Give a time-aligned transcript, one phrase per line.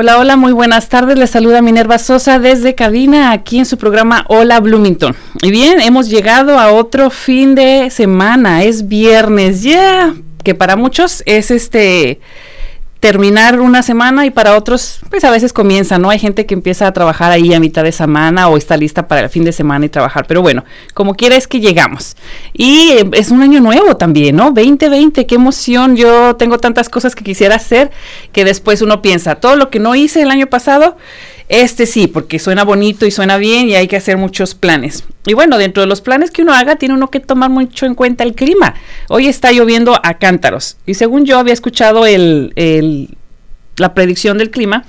[0.00, 1.18] Hola, hola, muy buenas tardes.
[1.18, 5.14] Les saluda Minerva Sosa desde cabina aquí en su programa Hola Bloomington.
[5.42, 8.62] Y bien, hemos llegado a otro fin de semana.
[8.62, 12.18] Es viernes, ya, que para muchos es este
[13.00, 16.10] terminar una semana y para otros, pues a veces comienza, ¿no?
[16.10, 19.22] Hay gente que empieza a trabajar ahí a mitad de semana o está lista para
[19.22, 22.14] el fin de semana y trabajar, pero bueno, como quiera es que llegamos.
[22.52, 24.50] Y eh, es un año nuevo también, ¿no?
[24.52, 27.90] 2020, qué emoción, yo tengo tantas cosas que quisiera hacer
[28.32, 30.98] que después uno piensa, todo lo que no hice el año pasado,
[31.50, 35.02] este sí, porque suena bonito y suena bien y hay que hacer muchos planes.
[35.26, 37.96] Y bueno, dentro de los planes que uno haga, tiene uno que tomar mucho en
[37.96, 38.74] cuenta el clima.
[39.08, 40.76] Hoy está lloviendo a cántaros.
[40.86, 43.16] Y según yo había escuchado el, el,
[43.76, 44.84] la predicción del clima,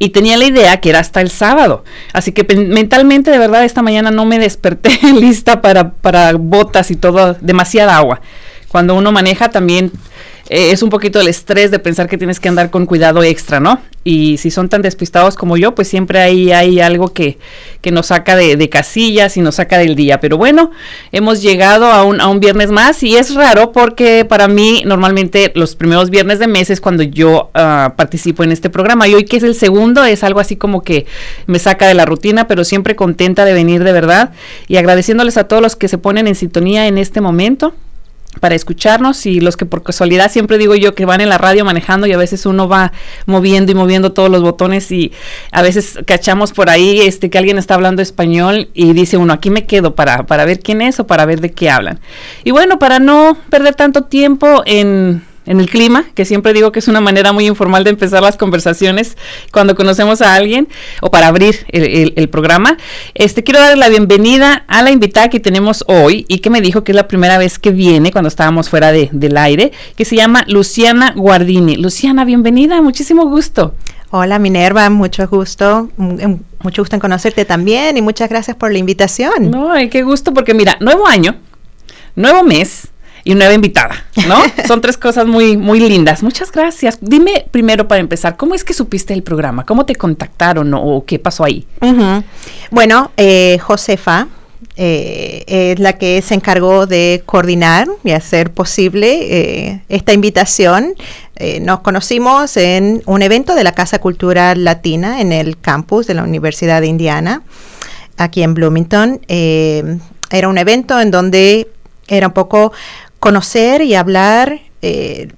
[0.00, 1.84] y tenía la idea que era hasta el sábado.
[2.12, 6.96] Así que mentalmente, de verdad, esta mañana no me desperté lista para, para botas y
[6.96, 8.20] todo, demasiada agua.
[8.74, 9.92] Cuando uno maneja también
[10.48, 13.60] eh, es un poquito el estrés de pensar que tienes que andar con cuidado extra,
[13.60, 13.80] ¿no?
[14.02, 17.38] Y si son tan despistados como yo, pues siempre ahí hay algo que,
[17.80, 20.18] que nos saca de, de, casillas y nos saca del día.
[20.18, 20.72] Pero bueno,
[21.12, 25.52] hemos llegado a un, a un viernes más y es raro porque para mí normalmente
[25.54, 29.06] los primeros viernes de mes es cuando yo uh, participo en este programa.
[29.06, 31.06] Y hoy que es el segundo es algo así como que
[31.46, 34.32] me saca de la rutina, pero siempre contenta de venir de verdad
[34.66, 37.72] y agradeciéndoles a todos los que se ponen en sintonía en este momento
[38.40, 41.64] para escucharnos y los que por casualidad siempre digo yo que van en la radio
[41.64, 42.92] manejando y a veces uno va
[43.26, 45.12] moviendo y moviendo todos los botones y
[45.52, 49.50] a veces cachamos por ahí este que alguien está hablando español y dice uno aquí
[49.50, 52.00] me quedo para, para ver quién es o para ver de qué hablan.
[52.44, 56.78] Y bueno, para no perder tanto tiempo en en el clima, que siempre digo que
[56.78, 59.16] es una manera muy informal de empezar las conversaciones
[59.52, 60.68] cuando conocemos a alguien
[61.00, 62.76] o para abrir el, el, el, programa.
[63.14, 66.84] Este quiero darle la bienvenida a la invitada que tenemos hoy y que me dijo
[66.84, 70.16] que es la primera vez que viene cuando estábamos fuera de, del aire, que se
[70.16, 71.76] llama Luciana Guardini.
[71.76, 73.74] Luciana, bienvenida, muchísimo gusto.
[74.16, 79.50] Hola Minerva, mucho gusto, mucho gusto en conocerte también y muchas gracias por la invitación.
[79.50, 81.34] No, qué gusto porque mira, nuevo año,
[82.14, 82.92] nuevo mes,
[83.24, 84.36] y nueva invitada, ¿no?
[84.68, 86.22] Son tres cosas muy, muy lindas.
[86.22, 86.98] Muchas gracias.
[87.00, 89.64] Dime primero para empezar, ¿cómo es que supiste el programa?
[89.64, 91.66] ¿Cómo te contactaron o qué pasó ahí?
[91.80, 92.24] Uh -huh.
[92.70, 94.28] Bueno, eh, Josefa
[94.76, 100.94] eh, es la que se encargó de coordinar y hacer posible eh, esta invitación.
[101.36, 106.14] Eh, nos conocimos en un evento de la Casa Cultural Latina en el campus de
[106.14, 107.42] la Universidad de Indiana,
[108.16, 109.20] aquí en Bloomington.
[109.28, 111.68] Era un evento en donde
[112.08, 112.72] era un poco
[113.24, 115.28] conocer y hablar eh,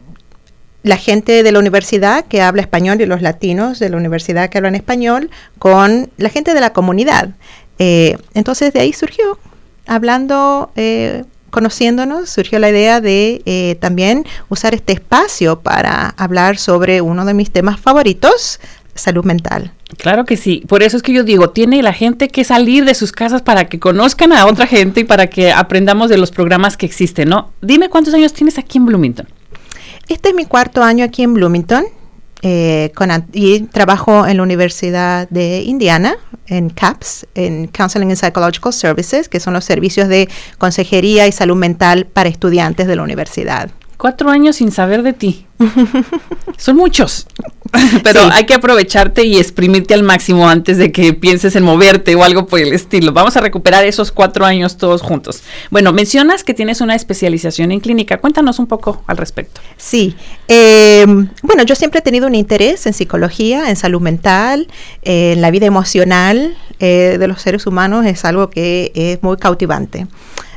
[0.83, 4.59] la gente de la universidad que habla español y los latinos de la universidad que
[4.59, 5.31] hablan español
[5.61, 7.29] con la gente de la comunidad.
[7.79, 9.39] Eh, entonces de ahí surgió,
[9.87, 17.01] hablando, eh, conociéndonos, surgió la idea de eh, también usar este espacio para hablar sobre
[17.01, 18.59] uno de mis temas favoritos,
[18.97, 19.73] salud mental.
[19.99, 22.95] Claro que sí, por eso es que yo digo, tiene la gente que salir de
[22.95, 26.77] sus casas para que conozcan a otra gente y para que aprendamos de los programas
[26.77, 27.53] que existen, ¿no?
[27.63, 29.29] Dime cuántos años tienes aquí en Bloomington.
[30.09, 31.85] Este es mi cuarto año aquí en Bloomington
[32.43, 36.17] eh, con, y trabajo en la Universidad de Indiana,
[36.47, 40.29] en CAPS, en Counseling and Psychological Services, que son los servicios de
[40.59, 43.71] consejería y salud mental para estudiantes de la universidad.
[43.97, 45.47] Cuatro años sin saber de ti.
[46.59, 47.27] Son muchos.
[48.03, 48.31] Pero sí.
[48.33, 52.47] hay que aprovecharte y exprimirte al máximo antes de que pienses en moverte o algo
[52.47, 53.13] por el estilo.
[53.13, 55.43] Vamos a recuperar esos cuatro años todos juntos.
[55.71, 58.19] Bueno, mencionas que tienes una especialización en clínica.
[58.19, 59.61] Cuéntanos un poco al respecto.
[59.77, 60.15] Sí.
[60.49, 61.07] Eh,
[61.43, 64.69] bueno, yo siempre he tenido un interés en psicología, en salud mental,
[65.03, 68.05] eh, en la vida emocional eh, de los seres humanos.
[68.07, 70.07] Es algo que es muy cautivante.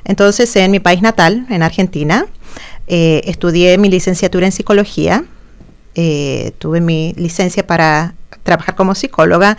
[0.06, 2.26] Entonces, en mi país natal, en Argentina,
[2.92, 5.24] eh, estudié mi licenciatura en psicología,
[5.94, 9.58] eh, tuve mi licencia para trabajar como psicóloga.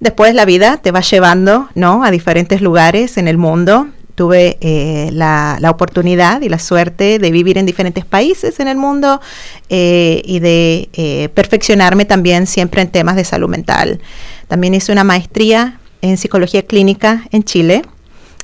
[0.00, 2.02] Después la vida te va llevando ¿no?
[2.02, 3.86] a diferentes lugares en el mundo.
[4.16, 9.20] tuve eh, la, oportunidad y la suerte de vivir en diferentes países en el mundo
[9.68, 14.00] y de perfeccionarme también siempre en temas de salud mental.
[14.48, 17.82] También hice una maestría en psicología clínica en Chile,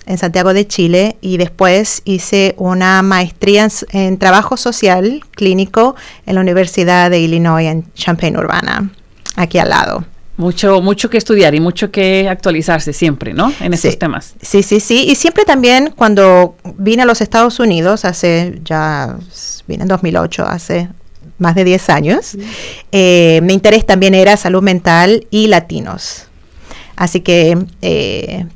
[0.06, 5.96] en Santiago de Chile, y después hice una maestría en, trabajo social clínico
[6.26, 8.90] en la Universidad de Illinois en Champaign Urbana,
[9.36, 10.04] aquí al lado.
[10.36, 13.52] Mucho, mucho que estudiar y mucho que actualizarse siempre, ¿no?
[13.60, 14.34] En estos temas.
[14.40, 15.06] Sí, sí, sí.
[15.08, 19.16] Y siempre también cuando vine a los Estados Unidos, hace ya,
[19.66, 20.88] vine en 2008, hace
[21.38, 22.36] más de 10 años,
[22.92, 26.26] eh, mi interés también era salud mental y latinos.
[26.94, 28.46] Así que eh,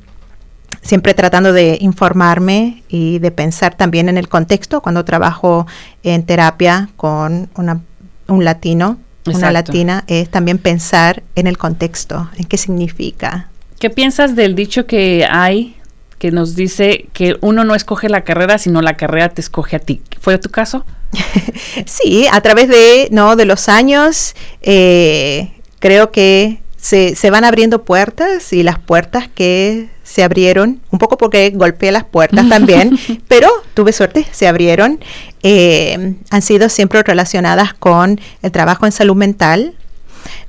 [0.81, 5.67] siempre tratando de informarme y de pensar también en el contexto cuando trabajo
[6.03, 12.57] en terapia con un latino una latina, es también pensar en el contexto, en qué
[12.57, 13.49] significa.
[13.79, 15.77] ¿Qué piensas del dicho que hay
[16.19, 19.81] que nos dice que uno no escoge la carrera, sino la carrera te escoge a
[19.81, 20.03] ti?
[20.21, 20.85] ¿Fue tu caso?
[21.87, 27.85] sí, a través de, no, de los años, eh, creo que se, se, van abriendo
[27.85, 33.49] puertas y las puertas que se abrieron, un poco porque golpeé las puertas también, pero
[33.75, 35.01] tuve suerte, se abrieron,
[35.43, 39.75] eh, han sido siempre relacionadas con el trabajo en salud mental,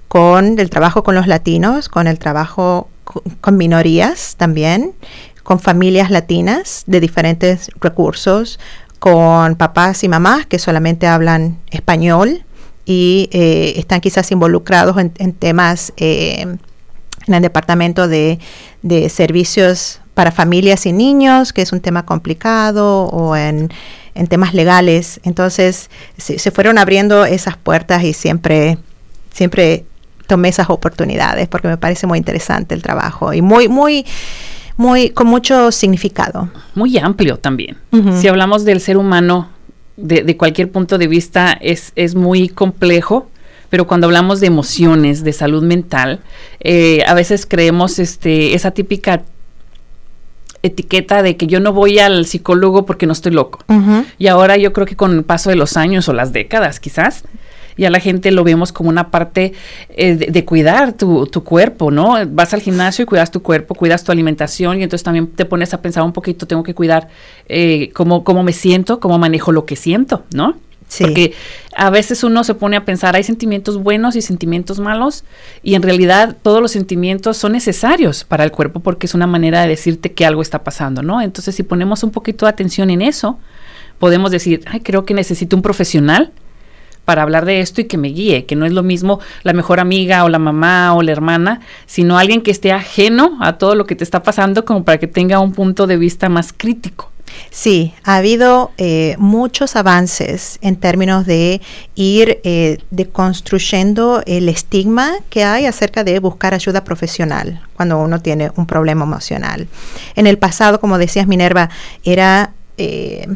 [0.07, 2.89] con el trabajo con los latinos, con el trabajo
[3.41, 4.94] con minorías también,
[5.44, 8.59] con familias latinas de diferentes recursos,
[9.00, 12.45] con papás y mamás que solamente hablan español,
[12.85, 16.57] y eh, están quizás involucrados en, temas eh,
[17.27, 18.39] en el departamento de,
[19.09, 23.69] servicios para familias y niños, que es un tema complicado, o en,
[24.29, 25.19] temas legales.
[25.23, 28.77] Entonces se, se, fueron abriendo esas puertas y siempre,
[29.31, 29.85] siempre
[30.27, 34.05] tomé esas oportunidades porque me parece muy interesante el trabajo y muy, muy,
[34.77, 36.49] muy, con mucho significado.
[36.75, 37.77] Muy amplio también.
[38.19, 39.49] Si hablamos del ser humano
[39.97, 43.29] de, cualquier punto de vista es, es muy complejo
[43.73, 46.19] pero cuando hablamos de emociones, de salud mental,
[46.59, 49.23] eh, a veces creemos este, esa típica
[50.61, 53.65] etiqueta de que yo no voy al psicólogo porque no estoy loco.
[54.19, 57.23] Y ahora yo creo que con el paso de los años o las décadas quizás,
[57.75, 59.53] y a la gente lo vemos como una parte
[59.89, 62.17] eh, de, cuidar tu, tu, cuerpo, ¿no?
[62.27, 65.73] Vas al gimnasio y cuidas tu cuerpo, cuidas tu alimentación y entonces también te pones
[65.73, 67.07] a pensar un poquito, tengo que cuidar
[67.49, 70.57] eh, cómo, cómo me siento, cómo manejo lo que siento, ¿no?
[70.99, 71.33] Porque
[71.75, 75.23] a veces uno se pone a pensar, hay sentimientos buenos y sentimientos malos,
[75.63, 79.61] y en realidad todos los sentimientos son necesarios para el cuerpo porque es una manera
[79.61, 81.21] de decirte que algo está pasando, ¿no?
[81.21, 83.39] Entonces, si ponemos un poquito de atención en eso,
[83.99, 86.31] podemos decir, ay, creo que necesito un profesional
[87.05, 89.79] para hablar de esto y que me guíe, que no es lo mismo la mejor
[89.79, 93.85] amiga o la mamá o la hermana, sino alguien que esté ajeno a todo lo
[93.85, 97.12] que te está pasando como para que tenga un punto de vista más crítico.
[97.51, 101.62] Sí, ha habido eh, muchos avances en términos de
[101.95, 108.51] ir eh, deconstruyendo el estigma que hay acerca de buscar ayuda profesional cuando uno tiene
[108.56, 109.68] un problema emocional.
[110.15, 111.69] En el pasado, como decías Minerva,
[112.03, 113.27] era eh,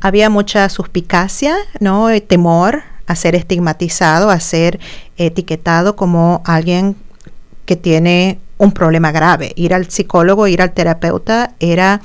[0.00, 4.78] había mucha suspicacia, no, temor a ser estigmatizado, a ser
[5.16, 6.96] etiquetado como alguien
[7.64, 9.52] que tiene un problema grave.
[9.56, 12.00] Ir al psicólogo, ir al terapeuta era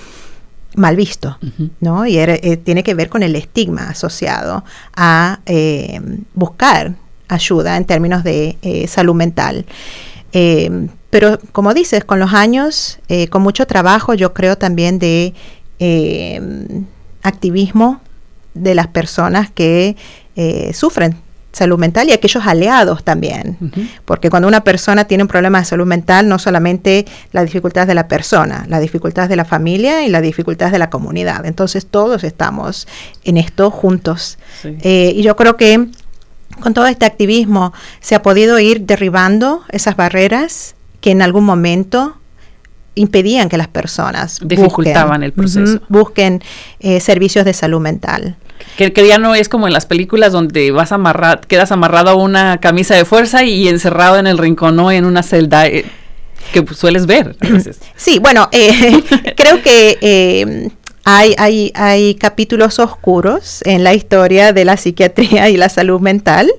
[0.76, 1.38] mal visto,
[1.80, 2.06] ¿no?
[2.06, 4.64] Y eh, tiene que ver con el estigma asociado
[4.96, 6.00] a eh,
[6.34, 6.96] buscar
[7.28, 9.66] ayuda en términos de eh, salud mental.
[11.10, 13.00] pero como dices, con los años,
[13.30, 15.34] con mucho trabajo, yo creo también de
[17.24, 18.02] activismo
[18.54, 19.96] de las personas que
[20.36, 21.16] eh, sufren
[21.52, 23.58] salud mental y aquellos aliados también.
[24.06, 27.96] Porque cuando una persona tiene un problema de salud mental, no solamente la dificultad de
[27.96, 31.46] la persona, la dificultad de la familia y la dificultad de la comunidad.
[31.46, 32.88] Entonces todos estamos
[33.24, 34.38] en esto juntos.
[34.64, 35.88] Eh, y yo creo que
[36.60, 42.19] con todo este activismo se ha podido ir derribando esas barreras que en algún momento
[42.96, 45.82] impedían que las personas dificultaban el proceso.
[45.90, 46.42] busquen
[46.80, 48.36] eh, servicios de salud mental.
[48.78, 52.60] Que, ya no es como en las películas donde vas amarrado, quedas amarrado a una
[52.60, 54.92] camisa de fuerza y encerrado en el rincón, ¿no?
[54.92, 55.68] En una celda.
[55.68, 55.86] Eh,
[56.54, 57.80] que sueles ver a veces.
[57.96, 59.04] Sí, bueno, eh,
[59.36, 60.70] creo que
[61.04, 66.50] hay, hay, hay capítulos oscuros en la historia de la psiquiatría y la salud mental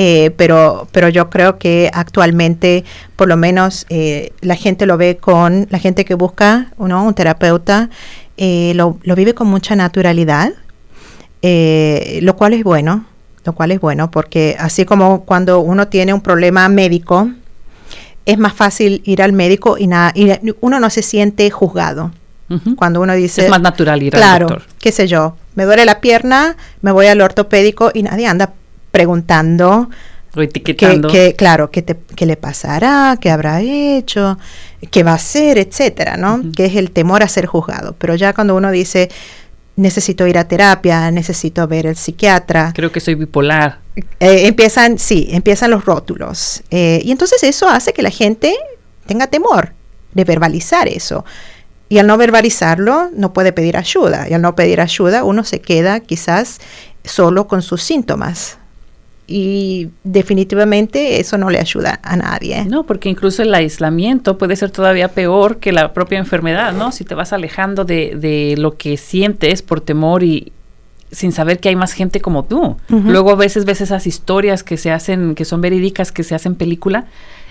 [0.00, 2.84] eh, pero, pero yo creo que actualmente,
[3.16, 7.02] por lo menos, eh, la gente lo ve con, la gente que busca ¿no?
[7.02, 7.90] un terapeuta,
[8.36, 10.52] eh, lo, vive con mucha naturalidad,
[11.42, 13.06] lo cual es bueno,
[13.42, 17.32] lo cual es bueno, porque así como cuando uno tiene un problema médico,
[18.24, 22.12] es más fácil ir al médico y, nada, y uno no se siente juzgado.
[22.76, 23.44] Cuando uno dice...
[23.44, 24.74] Es más natural ir claro, al doctor.
[24.78, 28.54] qué sé yo, me duele la pierna, me voy al ortopédico y nadie anda
[28.90, 29.90] preguntando...
[30.36, 31.08] O etiquetando.
[31.08, 33.16] Que, claro, ¿qué, ¿qué le pasará?
[33.20, 34.38] ¿Qué habrá hecho?
[34.90, 35.58] ¿Qué va a hacer?
[35.58, 36.42] Etcétera, ¿no?
[36.54, 37.96] Que es el temor a ser juzgado.
[37.98, 39.08] Pero ya cuando uno dice,
[39.76, 42.72] necesito ir a terapia, necesito ver el psiquiatra.
[42.74, 43.78] Creo que soy bipolar.
[44.20, 46.62] Eh, empiezan, sí, empiezan los rótulos.
[46.70, 48.54] Eh, y entonces eso hace que la gente
[49.06, 49.72] tenga temor
[50.12, 51.24] de verbalizar eso.
[51.88, 54.28] Y al no verbalizarlo, no puede pedir ayuda.
[54.28, 56.60] Y al no pedir ayuda, uno se queda quizás
[57.04, 58.58] solo con sus síntomas.
[59.30, 62.64] Y definitivamente eso no le ayuda a nadie.
[62.64, 66.92] No, porque incluso el aislamiento puede ser todavía peor que la propia enfermedad, ¿no?
[66.92, 70.50] Si te vas alejando de, de lo que sientes por temor y,
[71.10, 72.76] sin saber que hay más gente como tú.
[72.88, 76.54] Luego a veces ves esas historias que se hacen, que son verídicas, que se hacen
[76.54, 77.06] película,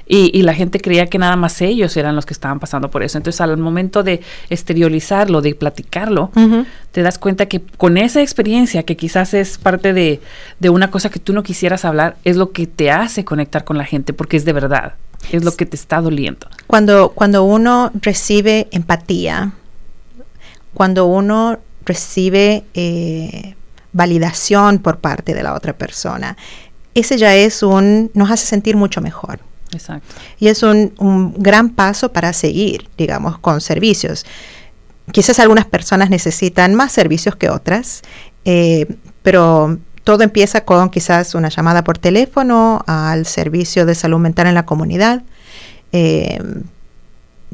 [0.10, 3.18] y, la gente creía que nada más ellos eran los que estaban pasando por eso.
[3.18, 6.32] Entonces, al momento de exteriorizarlo, de platicarlo,
[6.92, 10.22] te das cuenta que con esa experiencia, que quizás es parte de,
[10.60, 13.78] de una cosa que tú no quisieras hablar, es lo que te hace conectar con
[13.78, 14.94] la gente, porque es de verdad,
[15.32, 16.48] es lo que te está doliendo.
[16.68, 19.52] Cuando, cuando uno recibe empatía,
[20.74, 23.56] cuando uno recibe eh,
[23.92, 26.38] validación por parte de la otra persona,
[26.94, 29.40] ese ya es un, nos hace sentir mucho mejor.
[29.72, 30.16] Exacto.
[30.40, 34.26] Y es un, un, gran paso para seguir, digamos, con servicios.
[35.12, 38.02] Quizás algunas personas necesitan más servicios que otras,
[38.46, 38.88] eh,
[39.24, 44.56] pero todo empieza con quizás una llamada por teléfono al servicio de salud mental en
[44.56, 45.24] la comunidad.
[45.92, 46.40] Eh,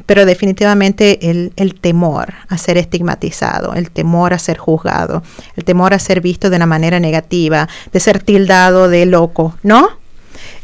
[0.06, 5.24] pero definitivamente el, el, temor a ser estigmatizado, el temor a ser juzgado,
[5.56, 9.90] el temor a ser visto de una manera negativa, de ser tildado de loco, ¿no?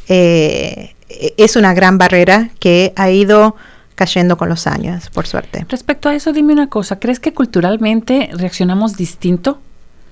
[0.08, 3.56] Eh, es una gran barrera que ha ido
[3.96, 5.66] cayendo con los años, por suerte.
[5.68, 9.60] Respecto a eso, dime una cosa, ¿crees que culturalmente reaccionamos distinto?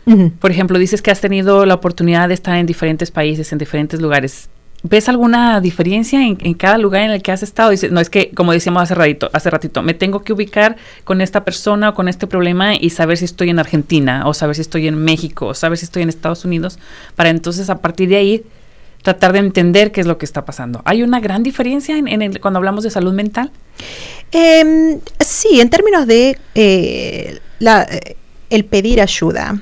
[0.05, 0.31] Uh -huh.
[0.31, 4.01] Por ejemplo, dices que has tenido la oportunidad de estar en diferentes países, en diferentes
[4.01, 4.49] lugares.
[4.83, 7.71] ¿Ves alguna diferencia en, en, cada lugar en el que has estado?
[7.71, 11.21] Dices, no, es que, como decíamos hace ratito, hace ratito, me tengo que ubicar con
[11.21, 14.61] esta persona o con este problema y saber si estoy en Argentina, o saber si
[14.61, 16.77] estoy en México, o saber si estoy en Estados Unidos,
[17.15, 18.43] para entonces a partir de ahí
[19.07, 20.81] tratar de entender qué es lo que está pasando.
[20.83, 23.51] ¿Hay una gran diferencia en, cuando hablamos de salud mental?
[24.33, 27.39] Eh, sí, en términos de eh,
[28.49, 29.61] el pedir ayuda.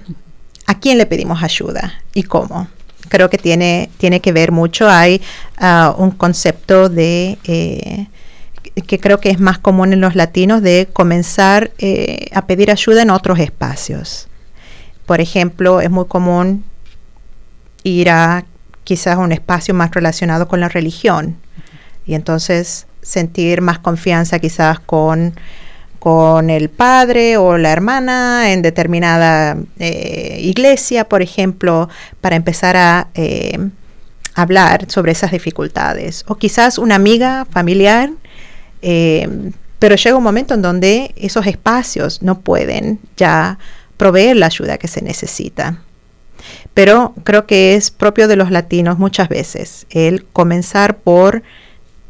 [0.65, 2.67] ¿A quién le pedimos ayuda y cómo?
[3.07, 4.89] Creo que tiene, tiene que ver mucho.
[4.89, 5.21] Hay
[5.61, 8.07] uh, un concepto de eh,
[8.87, 13.03] que creo que es más común en los latinos de comenzar eh, a pedir ayuda
[13.03, 14.27] en otros espacios.
[15.05, 16.63] Por ejemplo, es muy común
[17.83, 18.43] ir a
[18.85, 21.35] quizás un espacio más relacionado con la religión
[22.05, 25.33] y entonces sentir más confianza quizás con,
[25.99, 31.89] con el padre o la hermana en determinada eh, iglesia, por ejemplo,
[32.21, 33.59] para empezar a eh,
[34.35, 36.23] hablar sobre esas dificultades.
[36.27, 38.11] O quizás una amiga familiar,
[38.81, 43.57] eh, pero llega un momento en donde esos espacios no pueden ya
[43.97, 45.79] proveer la ayuda que se necesita
[46.75, 51.41] pero creo que es propio de los latinos muchas veces el comenzar por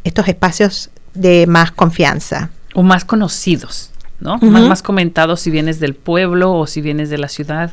[0.04, 2.50] estos espacios de más confianza.
[2.74, 4.34] O más conocidos, ¿no?
[4.34, 4.50] Uh -huh.
[4.50, 7.72] más, más comentados si vienes del pueblo o si vienes de la ciudad,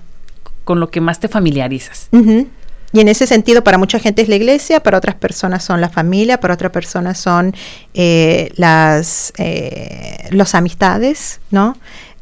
[0.65, 2.09] con lo que más te familiarizas.
[2.13, 2.47] Uh -huh.
[2.93, 5.89] Y en ese sentido, para mucha gente es la iglesia, para otras personas son la
[5.89, 7.55] familia, para otras personas son
[7.95, 11.75] eh, las eh, los amistades, ¿no?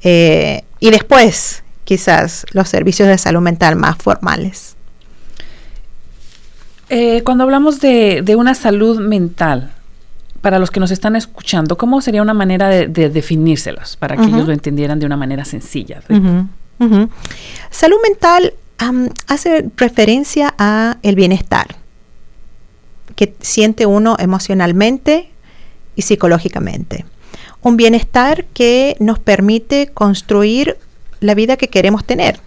[0.03, 4.77] Eh, y después, quizás los servicios de salud mental más formales.
[6.89, 9.73] Eh, cuando hablamos de, de, una salud mental,
[10.41, 14.23] para los que nos están escuchando, ¿cómo sería una manera de, de definírselos para que
[14.23, 14.35] uh -huh.
[14.37, 16.01] ellos lo entendieran de una manera sencilla?
[16.09, 16.47] Uh -huh.
[16.79, 17.09] Uh -huh.
[17.71, 18.55] Salud mental
[18.89, 21.75] um, hace referencia a el bienestar
[23.17, 25.29] que siente uno emocionalmente
[25.97, 27.05] y psicológicamente.
[27.63, 30.79] Un bienestar que nos permite construir
[31.21, 32.41] la vida que queremos tener.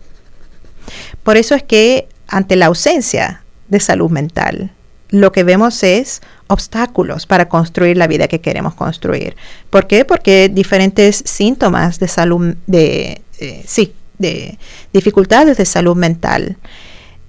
[1.24, 4.72] Por eso es que ante la ausencia de salud mental,
[5.10, 9.36] lo que vemos es obstáculos para construir la vida que queremos construir.
[9.70, 10.06] ¿Por qué?
[10.06, 14.58] Porque diferentes síntomas de salud, de, eh, sí, de
[14.92, 16.58] dificultades de salud mental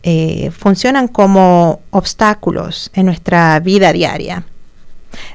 [0.03, 4.45] eh, funcionan como obstáculos en nuestra vida diaria.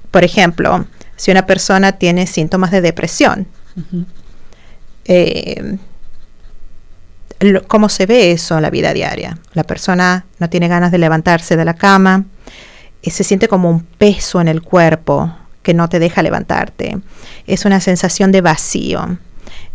[0.09, 0.85] Por ejemplo,
[1.15, 4.05] si una persona tiene síntomas de depresión, uh -huh.
[5.05, 5.77] eh,
[7.67, 9.37] cómo se ve eso en la vida diaria.
[9.53, 12.25] La persona no tiene ganas de levantarse de la cama,
[13.01, 16.97] y se siente como un peso en el cuerpo que no te deja levantarte.
[17.47, 19.17] Es una sensación de vacío.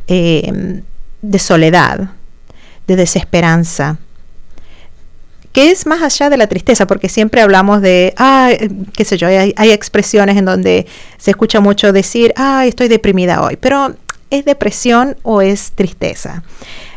[0.06, 0.82] eh,
[1.22, 2.10] de soledad,
[2.86, 3.96] de desesperanza,
[5.52, 8.50] que es más allá de la tristeza, porque siempre hablamos de, ah,
[8.94, 13.40] qué sé yo, hay, hay, expresiones en donde se escucha mucho decir, ah, estoy deprimida
[13.40, 13.94] hoy, pero
[14.28, 16.42] ¿es depresión o es tristeza?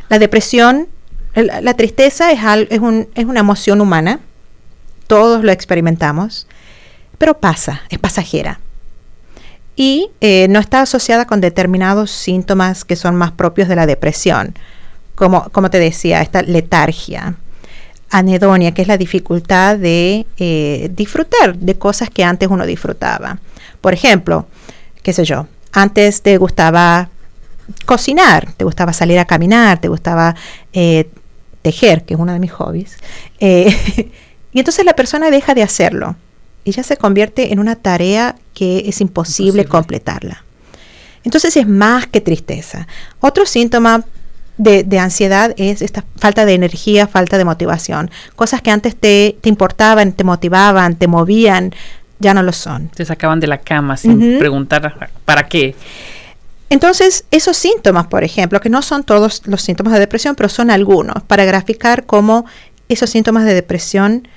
[0.09, 0.87] La depresión,
[1.35, 4.19] la, tristeza es, es, un, es una emoción humana,
[5.07, 6.47] todos lo experimentamos,
[7.17, 8.59] pero pasa, es pasajera.
[9.75, 14.55] Y eh, no está asociada con determinados síntomas que son más propios de la depresión,
[15.15, 17.35] como, como te decía, esta letargia,
[18.09, 23.39] anedonia, que es la dificultad de eh, disfrutar de cosas que antes uno disfrutaba.
[23.81, 24.47] Por ejemplo,
[25.03, 27.09] qué sé yo, antes te gustaba
[27.85, 30.35] cocinar, te gustaba salir a caminar, te gustaba
[30.73, 31.09] eh,
[31.61, 32.97] tejer, que es uno de mis hobbies,
[33.39, 34.11] eh,
[34.51, 36.15] y entonces la persona deja de hacerlo
[36.63, 40.43] y ya se convierte en una tarea que es imposible, completarla.
[41.23, 42.87] Entonces es más que tristeza.
[43.19, 44.03] Otro síntoma
[44.57, 48.11] de, ansiedad es esta falta de energía, falta de motivación.
[48.35, 51.73] Cosas que antes te, te importaban, te motivaban, te movían,
[52.19, 52.89] ya no lo son.
[52.89, 55.75] Te sacaban de la cama sin preguntar para qué.
[56.69, 60.69] Entonces, esos síntomas, por ejemplo, que no son todos los síntomas de depresión, pero son
[60.69, 62.45] algunos, para graficar cómo
[62.89, 64.27] esos síntomas de depresión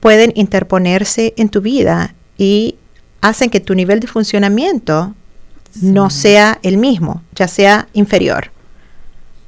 [0.00, 2.76] pueden interponerse en tu vida y
[3.20, 5.14] hacen que tu nivel de funcionamiento
[5.80, 8.50] no sea el mismo, ya sea inferior.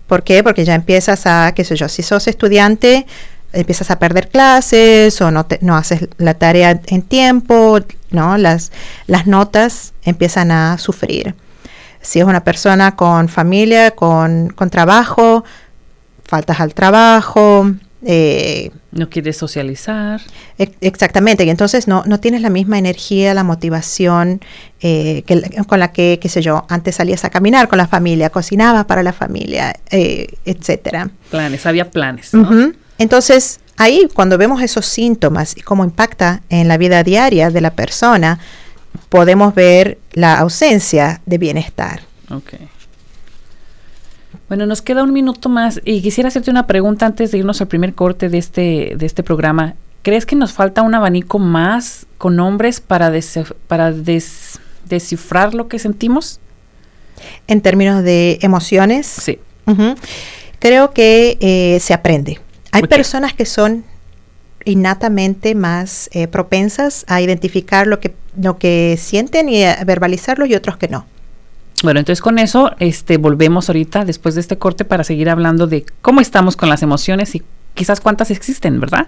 [0.06, 0.44] ¿Por qué?
[0.44, 3.06] Porque ya empiezas a, qué sé yo, si sos estudiante,
[3.52, 8.36] empiezas a perder clases o no, no haces la tarea en tiempo, ¿no?
[8.36, 8.70] Las,
[9.06, 11.34] las notas empiezan a sufrir
[12.02, 15.44] si es una persona con familia, con, con trabajo,
[16.24, 17.70] faltas al trabajo.
[18.04, 20.20] Eh, no quieres socializar.
[20.80, 24.40] exactamente, y entonces no, no tienes la misma energía, la motivación
[24.80, 28.30] eh, que, con la que, qué sé yo, antes salías a caminar con la familia,
[28.30, 31.10] cocinabas para la familia, eh, etcétera.
[31.30, 32.32] Planes, había planes.
[32.98, 37.70] Entonces, ahí cuando vemos esos síntomas y cómo impacta en la vida diaria de la
[37.70, 38.40] persona,
[39.08, 42.02] podemos ver la ausencia de bienestar.
[42.30, 42.54] Ok.
[44.48, 47.68] Bueno, nos queda un minuto más y quisiera hacerte una pregunta antes de irnos al
[47.68, 49.74] primer corte de este, de este programa.
[50.02, 53.12] ¿Crees que nos falta un abanico más con nombres para,
[53.68, 56.40] para descifrar lo que sentimos?
[57.46, 59.06] En términos de emociones.
[59.06, 59.38] Sí.
[60.58, 62.40] Creo que eh, se aprende.
[62.72, 63.84] Hay personas que son
[64.64, 70.54] innatamente más eh, propensas a identificar lo que, lo que sienten y a verbalizarlo y
[70.54, 71.06] otros que no.
[71.82, 75.84] Bueno, entonces con eso este, volvemos ahorita después de este corte para seguir hablando de
[76.00, 77.42] cómo estamos con las emociones y
[77.74, 79.06] quizás cuántas existen, ¿verdad?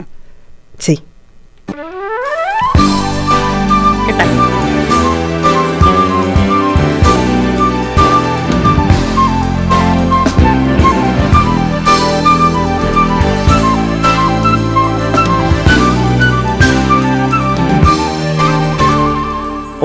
[0.79, 1.03] Sí.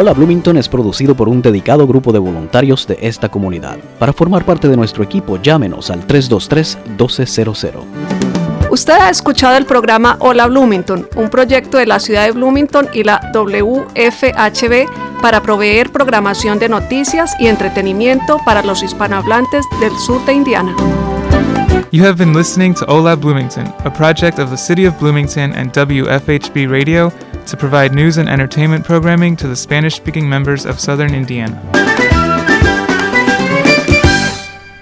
[0.01, 3.75] Hola Bloomington es producido por un dedicado grupo de voluntarios de esta comunidad.
[3.99, 7.83] Para formar parte de nuestro equipo, llámenos al 323-1200.
[8.71, 13.03] Usted ha escuchado el programa Hola Bloomington, un proyecto de la ciudad de Bloomington y
[13.03, 20.31] la WFHB para proveer programación de noticias y entretenimiento para los hispanohablantes del sur de
[20.31, 20.73] Indiana.
[21.91, 25.73] You have been listening to Hola Bloomington, a project of the City of Bloomington and
[25.73, 27.11] WFHB Radio
[27.49, 31.61] to provide news and entertainment programming to the Spanish speaking members of southern Indiana.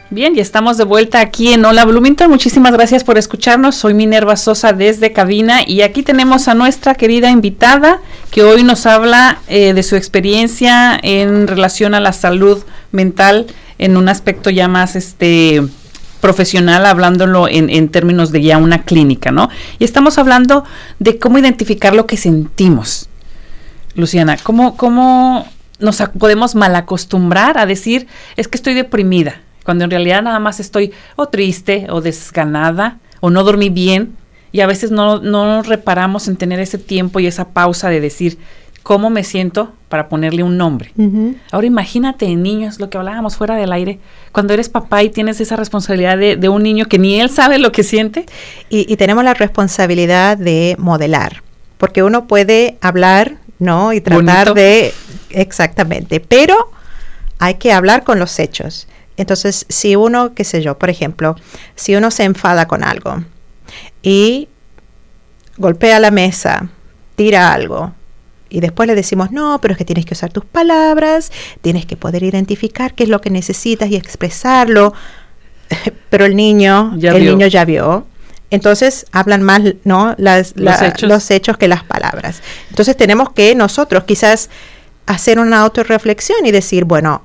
[0.09, 2.29] Bien, y estamos de vuelta aquí en Hola Bloomington.
[2.29, 3.75] Muchísimas gracias por escucharnos.
[3.75, 8.01] Soy Minerva Sosa desde cabina y aquí tenemos a nuestra querida invitada
[8.31, 13.95] que hoy nos habla eh, de su experiencia en relación a la salud mental en
[13.95, 15.61] un aspecto ya más este
[16.19, 19.49] profesional hablándolo en, en, términos de ya una clínica, ¿no?
[19.79, 20.63] Y estamos hablando
[20.99, 23.09] de cómo identificar lo que sentimos.
[23.95, 25.47] Luciana, ¿cómo, cómo
[25.79, 30.93] nos podemos malacostumbrar a decir, es que estoy deprimida, cuando en realidad nada más estoy
[31.15, 34.15] o triste o desganada o no dormí bien
[34.51, 38.37] y a veces no, no reparamos en tener ese tiempo y esa pausa de decir,
[38.87, 40.93] cómo me siento para ponerle un nombre.
[41.51, 43.99] Ahora imagínate niños, lo que hablábamos fuera del aire,
[44.31, 47.73] cuando eres papá y tienes esa responsabilidad de, un niño que ni él sabe lo
[47.73, 48.25] que siente.
[48.69, 51.43] Y, tenemos la responsabilidad de modelar,
[51.77, 53.91] porque uno puede hablar, ¿no?
[53.91, 54.93] Y tratar de...
[55.31, 56.71] Exactamente, pero
[57.39, 58.87] hay que hablar con los hechos.
[59.17, 61.35] Entonces, si uno, qué sé yo, por ejemplo,
[61.75, 63.21] si uno se enfada con algo
[64.01, 64.47] y
[65.57, 66.69] golpea la mesa,
[67.17, 67.91] tira algo,
[68.49, 71.31] Y después le decimos, no, pero es que tienes que usar tus palabras,
[71.61, 74.93] tienes que poder identificar qué es lo que necesitas y expresarlo.
[76.09, 77.31] pero el niño, Ya el vio.
[77.31, 78.05] niño ya vio.
[78.49, 80.15] Entonces hablan más ¿no?
[80.17, 81.09] Las, Los la- hechos.
[81.09, 82.41] los hechos que las palabras.
[82.69, 84.49] Entonces tenemos que nosotros quizás
[85.05, 87.23] hacer una autorreflexión y decir, bueno,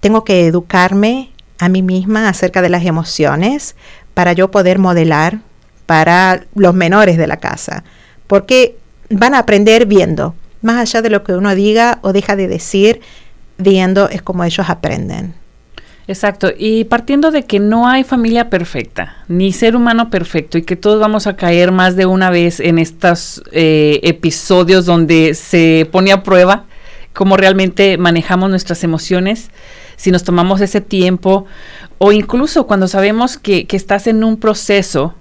[0.00, 3.76] tengo que educarme a mí misma acerca de las emociones
[4.12, 5.38] para yo poder modelar
[5.86, 7.84] para los menores de la casa.
[8.26, 8.76] Porque
[9.16, 10.34] van a aprender viendo.
[10.62, 13.00] Más allá de lo que uno diga o deja de decir,
[13.58, 15.34] viendo es como ellos aprenden.
[16.06, 20.76] Exacto, y partiendo de que no hay familia perfecta, ni ser humano perfecto, y que
[20.76, 26.12] todos vamos a caer más de una vez en estos eh, episodios donde se pone
[26.12, 26.66] a prueba
[27.14, 29.50] cómo realmente manejamos nuestras emociones,
[29.96, 31.46] si nos tomamos ese tiempo,
[31.96, 35.14] o incluso cuando sabemos que, que estás en un proceso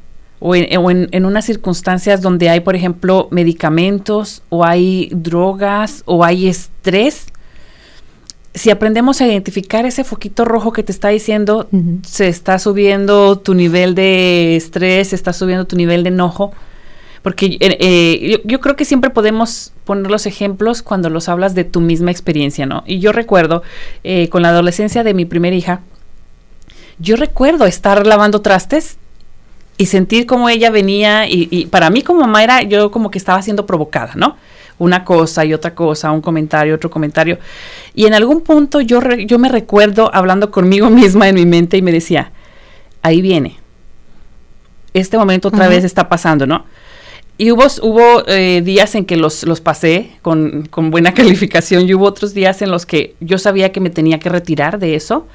[0.45, 6.03] o en, o en- en unas circunstancias donde hay, por ejemplo, medicamentos, o hay drogas,
[6.05, 7.27] o hay estrés,
[8.53, 11.67] si aprendemos a identificar ese foquito rojo que te está diciendo,
[12.05, 16.51] se está subiendo tu nivel de estrés, se está subiendo tu nivel de enojo,
[17.23, 21.55] porque eh, eh, yo, yo creo que siempre podemos poner los ejemplos cuando los hablas
[21.55, 22.83] de tu misma experiencia, ¿no?
[22.85, 23.63] Y yo recuerdo,
[24.03, 25.79] eh, con la adolescencia de mi primera hija,
[26.99, 28.97] yo recuerdo estar lavando trastes
[29.77, 33.17] y sentir como ella venía y, y para mí como mamá era yo como que
[33.17, 34.37] estaba siendo provocada, ¿no?
[34.79, 37.37] Una cosa y otra cosa, un comentario, otro comentario.
[37.93, 41.77] Y en algún punto yo, re- yo me recuerdo hablando conmigo misma en mi mente
[41.77, 42.31] y me decía,
[43.01, 43.57] ahí viene.
[44.93, 46.65] Este momento otra vez está pasando, ¿no?
[47.35, 51.93] Y hubo, hubo eh, días en que los, los pasé con, con buena calificación y
[51.95, 55.25] hubo otros días en los que yo sabía que me tenía que retirar de eso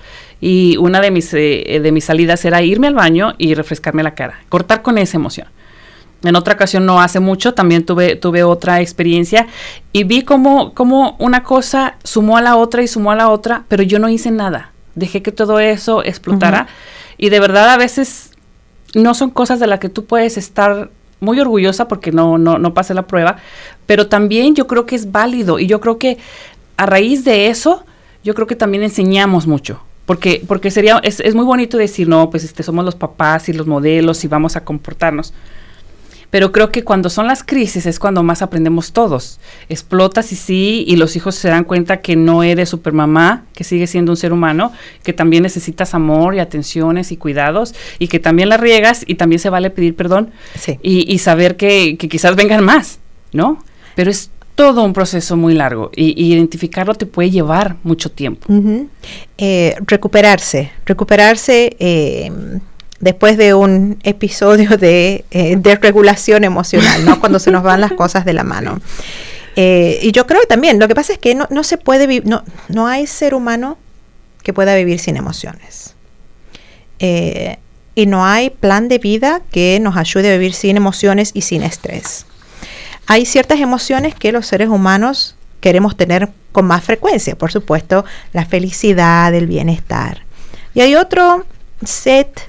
[0.41, 4.15] y una de mis, eh, de mis salidas era irme al baño y refrescarme la
[4.15, 5.49] cara, cortar con esa emoción.
[6.23, 9.47] En otra ocasión, no hace mucho, también tuve, tuve otra experiencia
[9.93, 13.65] y vi cómo, cómo una cosa sumó a la otra y sumó a la otra,
[13.69, 14.73] pero yo no hice nada.
[14.97, 16.67] Dejé que todo eso explotara
[17.19, 18.33] y de verdad a veces
[18.95, 22.75] no son cosas de las que tú puedes estar muy orgullosa porque no, no, no
[22.75, 23.37] pasé la prueba,
[23.87, 26.19] pero también yo creo que es válido y yo creo que
[26.77, 27.85] a raíz de eso,
[28.25, 29.83] yo creo que también enseñamos mucho.
[30.09, 33.53] Porque, porque sería, es, es muy bonito decir, no, pues este, somos los papás y
[33.53, 35.35] los modelos y vamos a comportarnos.
[36.31, 39.39] Pero creo que cuando son las crisis es cuando más aprendemos todos.
[39.69, 43.91] Explotas y sí, y los hijos se dan cuenta que no eres supermamá, que sigues
[43.91, 48.49] siendo un ser humano, que también necesitas amor y atenciones y cuidados, y que también
[48.49, 50.79] la riegas y también se vale pedir perdón Sí.
[50.83, 52.99] y, y saber que, que quizás vengan más,
[53.33, 53.63] ¿no?
[53.95, 58.53] Pero es todo un proceso muy largo y, y identificarlo te puede llevar mucho tiempo.
[59.39, 62.33] Eh, recuperarse, recuperarse eh,
[62.99, 67.21] después de un episodio de eh, desregulación emocional, ¿no?
[67.21, 68.81] Cuando se nos van las cosas de la mano.
[69.55, 72.43] Y yo creo también, lo que pasa es que no, no se puede vivir, no,
[72.69, 73.79] no hay ser humano
[74.43, 75.95] que pueda vivir sin emociones.
[76.99, 81.63] Y no hay plan de vida que nos ayude a vivir sin emociones y sin
[81.63, 82.27] estrés.
[83.11, 88.45] Hay ciertas emociones que los seres humanos queremos tener con más frecuencia, por supuesto, la
[88.45, 90.25] felicidad, el bienestar.
[90.75, 91.47] Y hay otro
[91.83, 92.43] set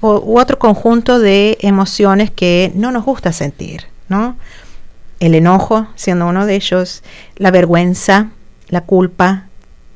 [0.00, 4.38] o, u otro conjunto de emociones que no nos gusta sentir, ¿no?
[5.20, 7.02] El enojo, siendo uno de ellos,
[7.36, 8.30] la vergüenza,
[8.68, 9.48] la culpa,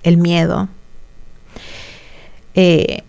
[0.03, 0.69] el miedo.
[2.55, 3.05] Eh,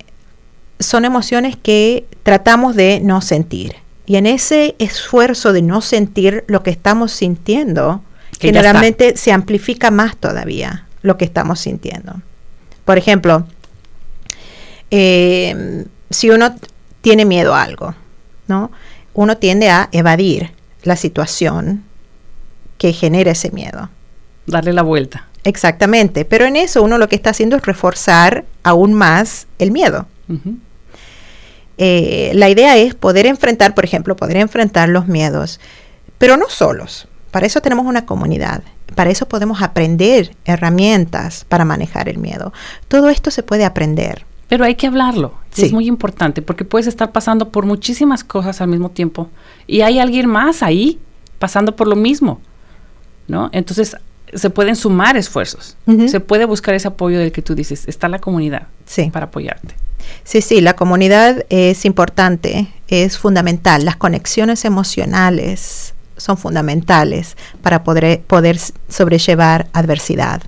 [0.80, 3.76] son emociones que tratamos de no sentir.
[4.06, 8.04] Y en ese esfuerzo de no sentir lo que estamos sintiendo,
[8.40, 12.22] Que generalmente se amplifica más todavía lo que estamos sintiendo.
[12.86, 13.46] Por ejemplo,
[14.90, 16.56] eh, si uno
[17.02, 17.96] tiene miedo a algo,
[18.48, 18.72] ¿no?
[19.14, 20.52] Uno tiende a evadir
[20.84, 21.84] la situación
[22.78, 23.90] que genera ese miedo.
[24.48, 25.28] Darle la vuelta.
[25.44, 30.08] Exactamente, pero en eso uno lo que está haciendo es reforzar aún más el miedo.
[31.84, 35.60] Eh, la idea es poder enfrentar, por ejemplo, poder enfrentar los miedos,
[36.20, 37.08] pero no solos.
[37.32, 38.62] Para eso tenemos una comunidad.
[38.94, 42.54] Para eso podemos aprender herramientas para manejar el miedo.
[42.88, 44.28] Todo esto se puede aprender.
[44.48, 45.34] Pero hay que hablarlo.
[45.50, 45.66] Sí.
[45.66, 49.32] Es muy importante porque puedes estar pasando por muchísimas cosas al mismo tiempo
[49.66, 51.00] y hay alguien más ahí
[51.40, 52.42] pasando por lo mismo,
[53.28, 53.50] ¿no?
[53.54, 53.98] Entonces
[54.34, 55.78] se pueden sumar esfuerzos.
[56.08, 57.88] Se puede buscar ese apoyo del que tú dices.
[57.88, 59.10] Está la comunidad Sí.
[59.12, 59.76] para apoyarte.
[60.24, 63.86] Sí, sí, la comunidad es importante, es fundamental.
[63.86, 68.58] Las conexiones emocionales son fundamentales para poder, poder
[68.90, 70.42] sobrellevar adversidad.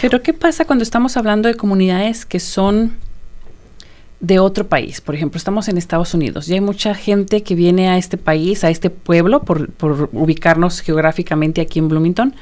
[0.00, 2.96] Pero ¿qué pasa cuando estamos hablando de comunidades que son
[4.24, 5.00] de otro país.
[5.00, 8.64] Por ejemplo, estamos en Estados Unidos y hay mucha gente que viene a este país,
[8.64, 12.34] a este pueblo, por, por ubicarnos geográficamente aquí en Bloomington.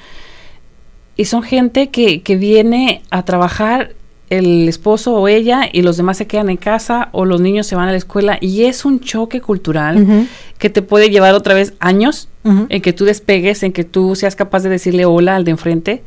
[1.17, 3.93] Y son gente que, que viene a trabajar
[4.31, 7.77] el esposo o ella y los demás se quedan en casa o los niños se
[7.77, 11.75] van a la escuela y es un choque cultural que te puede llevar otra vez
[11.81, 15.51] años en que tú despegues, en que tú seas capaz de decirle hola al de
[15.51, 16.03] enfrente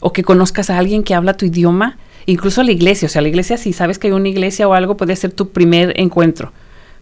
[0.00, 3.28] o que conozcas a alguien que habla tu idioma incluso la iglesia, o sea, la
[3.28, 6.52] iglesia si sabes que hay una iglesia o algo puede ser tu primer encuentro.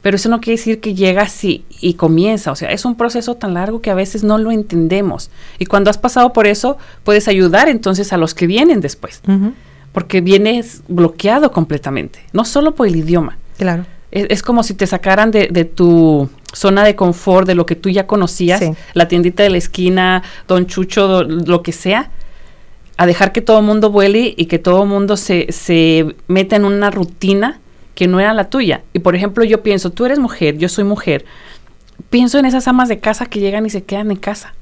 [0.03, 3.35] Pero eso no quiere decir que llegas y, y comienza, o sea, es un proceso
[3.35, 5.31] tan largo que a veces no lo entendemos.
[5.59, 9.21] Y cuando has pasado por eso, puedes ayudar entonces a los que vienen después,
[9.93, 13.39] porque vienes bloqueado completamente, no solo por el idioma.
[13.57, 13.87] Claro.
[14.11, 17.91] Es, como si te sacaran de, de, tu zona de confort, de lo que tú
[17.91, 18.63] ya conocías,
[18.95, 22.11] la tiendita de la esquina, don Chucho, lo que sea,
[22.97, 26.57] a dejar que todo el mundo vuele y que todo el mundo se, se meta
[26.57, 27.61] en una rutina
[27.99, 28.83] que no era la tuya.
[28.93, 31.25] Y por ejemplo, yo pienso, tú eres mujer, yo soy mujer.
[32.11, 34.55] Pienso en esas amas de casa que llegan y se quedan en casa.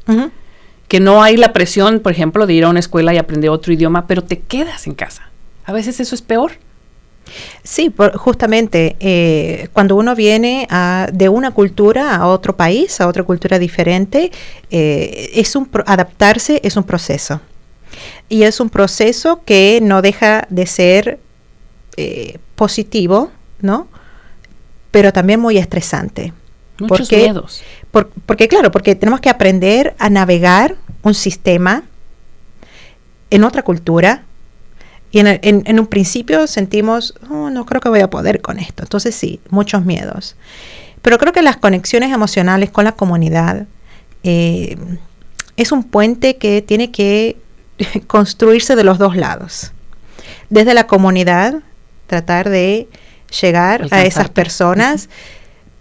[0.89, 3.75] Que no hay la presión, por ejemplo, de ir a una escuela y aprender otro
[3.75, 5.29] idioma, pero te quedas en casa.
[5.67, 6.53] A veces eso es peor.
[7.63, 10.67] Sí, justamente eh, cuando uno viene
[11.13, 14.33] de una cultura a otro país, a otra cultura diferente,
[14.71, 17.43] eh, es un adaptarse es un proceso.
[18.31, 21.19] Y es un proceso que no deja de ser
[21.99, 23.87] eh, positivo, ¿no?
[24.91, 26.33] Pero también muy estresante.
[26.79, 27.63] Muchos porque, miedos.
[28.27, 31.85] porque claro, porque tenemos que aprender a navegar un sistema
[33.31, 34.25] en otra cultura,
[35.17, 38.83] y en, en, un principio sentimos, oh, no creo que voy a poder con esto.
[38.83, 40.37] Entonces sí, muchos miedos.
[41.01, 43.67] Pero creo que las conexiones emocionales con la comunidad
[44.25, 44.77] eh,
[45.57, 47.37] es un puente que tiene que
[48.07, 49.73] construirse de los dos lados.
[50.51, 51.63] Desde la comunidad,
[52.07, 52.89] tratar de
[53.41, 55.09] llegar a esas personas,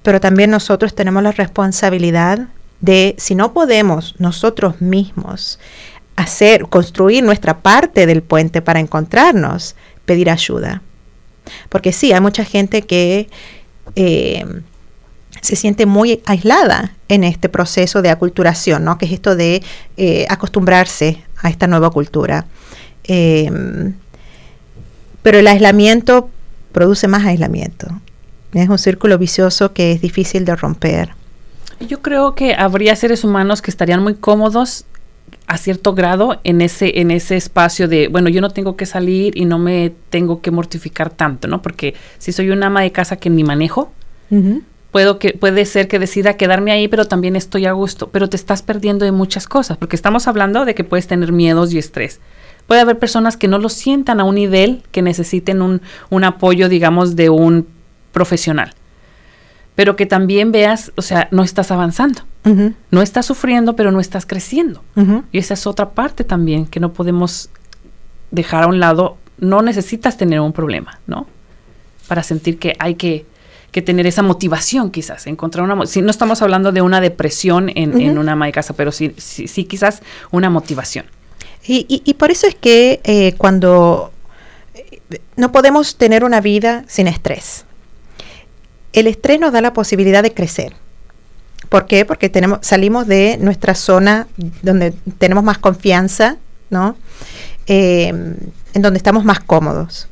[0.04, 2.48] pero también nosotros tenemos la responsabilidad
[2.82, 5.60] de, si no podemos nosotros mismos
[6.16, 10.82] hacer, construir nuestra parte del puente para encontrarnos, pedir ayuda.
[11.70, 13.30] Porque sí, hay mucha gente que
[13.96, 14.46] eh,
[15.42, 18.98] se siente muy aislada en este proceso de aculturación, ¿no?
[18.98, 19.62] que es esto de
[19.98, 22.46] eh, acostumbrarse a esta nueva cultura.
[23.04, 23.94] Em,
[25.26, 26.30] pero el aislamiento
[26.72, 27.88] produce más aislamiento.
[28.54, 31.16] Es un círculo vicioso que es difícil de romper.
[31.90, 34.86] Yo creo que habría seres humanos que estarían muy cómodos
[35.48, 39.36] a cierto grado en ese en ese espacio de bueno yo no tengo que salir
[39.36, 43.16] y no me tengo que mortificar tanto no porque si soy una ama de casa
[43.18, 43.92] que ni manejo
[44.96, 48.38] puedo que puede ser que decida quedarme ahí, pero también estoy a gusto, pero te
[48.38, 52.22] estás perdiendo de muchas cosas, porque estamos hablando de que puedes tener miedos y estrés.
[52.66, 56.70] Puede haber personas que no lo sientan a un nivel que necesiten un, un apoyo,
[56.70, 57.68] digamos, de un
[58.14, 58.74] profesional.
[59.76, 62.22] Pero que también veas, o sea, no estás avanzando.
[62.90, 64.82] No estás sufriendo, pero no estás creciendo.
[65.34, 67.50] Y esa es otra parte también que no podemos
[68.32, 69.18] dejar a un lado.
[69.40, 71.28] No necesitas tener un problema, ¿no?
[72.08, 73.26] Para sentir que hay que
[73.76, 75.86] que tener esa motivación quizás, encontrar una...
[75.86, 79.66] Si no estamos hablando de una depresión en, una ama de casa, pero sí, sí,
[79.66, 81.08] quizás una motivación.
[81.68, 84.14] Y, por eso es que eh, cuando
[84.76, 85.02] eh,
[85.36, 87.66] no podemos tener una vida sin estrés.
[88.94, 90.74] El estrés nos da la posibilidad de crecer.
[91.68, 92.06] ¿Por qué?
[92.06, 94.30] Porque tenemos, salimos de nuestra zona
[94.62, 96.38] donde tenemos más confianza,
[96.70, 96.96] ¿no?
[97.68, 100.08] Eh, en donde estamos más cómodos.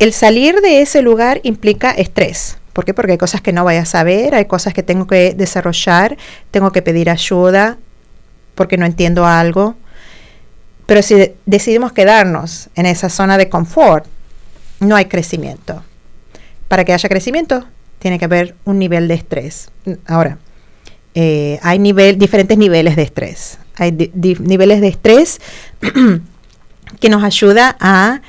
[0.00, 2.56] El salir de ese lugar implica estrés.
[2.72, 2.94] ¿Por qué?
[2.94, 6.16] Porque hay cosas que no voy a saber, hay cosas que tengo que desarrollar,
[6.50, 7.76] tengo que pedir ayuda
[8.54, 9.74] porque no entiendo algo.
[10.86, 14.06] Pero si decidimos quedarnos en esa zona de confort,
[14.80, 15.84] no hay crecimiento.
[16.66, 17.66] Para que haya crecimiento,
[17.98, 19.70] tiene que haber un nivel de estrés.
[20.06, 20.38] Ahora,
[21.14, 21.78] eh, hay
[22.14, 23.58] diferentes niveles de estrés.
[23.76, 25.42] Hay niveles de estrés
[27.00, 28.22] que nos ayuda a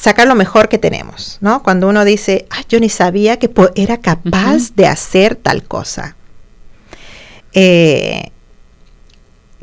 [0.00, 1.62] sacar lo mejor que tenemos, ¿no?
[1.62, 6.16] Cuando uno dice, yo ni sabía que era capaz de hacer tal cosa.
[7.52, 8.30] Eh,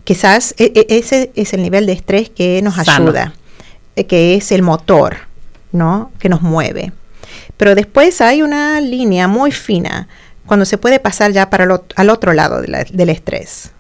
[0.04, 3.34] quizás e, e, ese es el nivel de estrés que nos ayuda,
[3.96, 5.18] eh, que es el motor,
[5.72, 6.12] ¿no?
[6.20, 6.92] Que nos mueve.
[7.58, 10.08] Pero después hay una línea muy fina
[10.46, 13.72] cuando se puede pasar ya para al otro lado del estrés.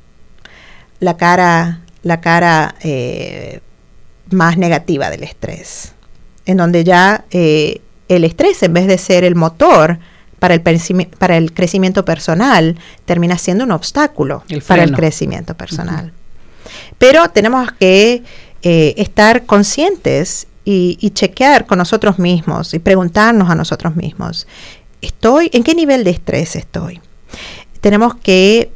[1.00, 3.60] La cara, la cara eh,
[4.32, 5.93] más negativa del estrés
[6.48, 10.00] en donde ya eh, el estrés, en vez de ser el motor
[10.40, 10.62] para el,
[11.20, 16.14] para el crecimiento personal, termina siendo un obstáculo para el crecimiento personal.
[16.98, 18.24] Pero tenemos que
[18.64, 24.48] eh, estar conscientes y, y chequear con nosotros mismos y preguntarnos a nosotros mismos,
[25.02, 27.02] ¿estoy, en qué nivel de estrés estoy?
[27.82, 28.72] Tenemos que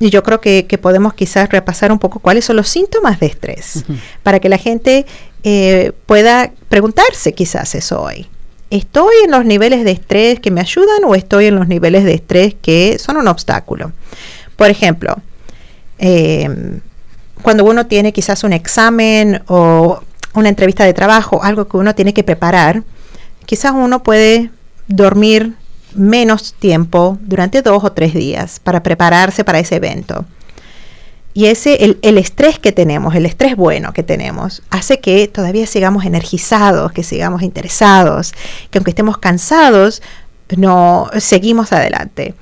[0.00, 3.84] y yo creo que, podemos quizás repasar un poco cuáles son los síntomas de estrés,
[4.22, 5.06] para que la gente
[5.44, 8.26] eh, pueda preguntarse quizás eso hoy.
[8.70, 12.14] ¿Estoy en los niveles de estrés que me ayudan o estoy en los niveles de
[12.14, 13.92] estrés que son un obstáculo?
[14.56, 15.16] Por ejemplo,
[15.98, 16.48] eh,
[17.42, 20.00] cuando uno tiene quizás un examen o
[20.34, 22.82] una entrevista de trabajo, algo que uno tiene que preparar,
[23.44, 24.50] quizás uno puede
[24.88, 25.54] dormir
[25.94, 30.24] menos tiempo durante dos o tres días para prepararse para ese evento.
[31.36, 36.04] Y ese, el, estrés que tenemos, el estrés bueno que tenemos, hace que todavía sigamos
[36.04, 38.32] energizados, que sigamos interesados,
[38.70, 40.00] que aunque estemos cansados,
[40.56, 42.34] no seguimos adelante.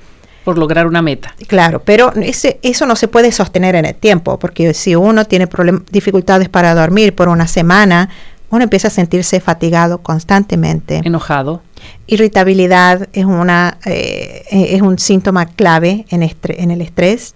[0.45, 1.33] Por lograr una meta.
[1.47, 5.47] Claro, pero ese, eso no se puede sostener en el tiempo, porque si uno tiene
[5.89, 8.09] dificultades para dormir por una semana,
[8.51, 11.01] uno empieza a sentirse fatigado constantemente.
[11.03, 11.63] Enojado.
[12.05, 17.33] Irritabilidad es, una, eh, es un síntoma clave en, en el estrés.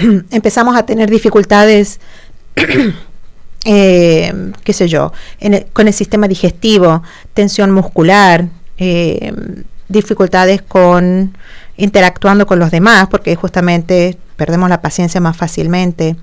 [0.30, 2.00] Empezamos a tener dificultades,
[3.64, 5.12] eh, qué sé yo,
[5.72, 7.02] con el sistema digestivo,
[7.34, 9.32] tensión muscular, eh,
[9.88, 11.36] dificultades con
[11.76, 16.16] interactuando con los demás, porque justamente perdemos la paciencia más fácilmente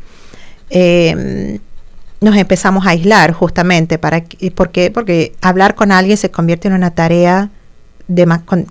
[2.19, 3.97] nos empezamos a aislar justamente.
[3.97, 4.23] Para,
[4.55, 4.91] ¿Por qué?
[4.91, 7.49] Porque hablar con alguien se convierte en una tarea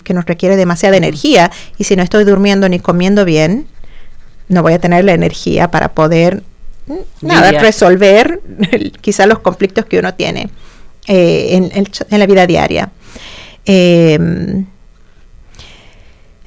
[0.03, 3.67] que nos requiere demasiada energía y si no estoy durmiendo ni comiendo bien,
[4.49, 6.43] no voy a tener la energía para poder
[6.87, 7.29] mm,
[7.61, 8.41] resolver
[9.01, 10.51] quizás los conflictos que uno tiene
[11.07, 12.91] eh, en, en, la vida diaria.
[13.65, 14.65] Eh,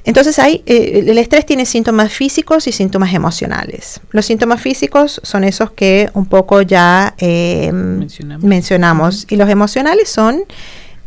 [0.04, 4.00] entonces hay, eh, el estrés tiene síntomas físicos y síntomas emocionales.
[4.10, 8.06] Los síntomas físicos son esos que un poco ya em,
[8.40, 9.26] mencionamos.
[9.28, 10.42] y los emocionales son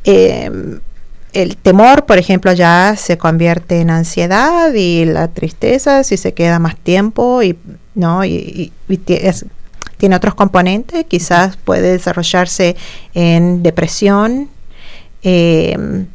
[0.03, 0.79] em,
[1.34, 6.60] el temor, por ejemplo, ya se convierte en ansiedad y la tristeza si se queda
[6.60, 7.58] más tiempo y
[7.96, 8.72] no y,
[9.98, 12.76] tiene otros componentes, quizás puede desarrollarse
[13.13, 14.50] en depresión.
[15.24, 16.06] Eh,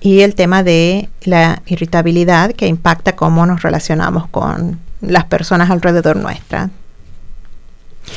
[0.00, 6.16] y el tema de la irritabilidad que impacta cómo nos relacionamos con las personas alrededor
[6.16, 6.70] nuestra.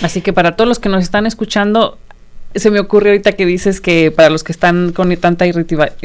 [0.02, 1.98] Así que para todos los que nos están escuchando,
[2.56, 5.96] se me ocurre ahorita que dices que para los que están con tanta irritabilidad,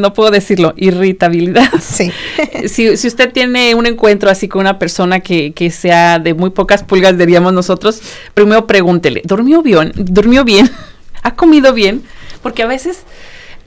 [0.00, 1.70] no puedo decirlo, irritabilidad.
[1.80, 2.10] Sí.
[2.68, 6.50] si, si, usted tiene un encuentro así con una persona que, que sea de muy
[6.50, 8.02] pocas pulgas, diríamos nosotros,
[8.34, 9.92] primero pregúntele, ¿durmió bien?
[9.94, 10.70] ¿Durmió bien?
[11.22, 12.02] ¿Ha comido bien?
[12.42, 13.04] Porque a veces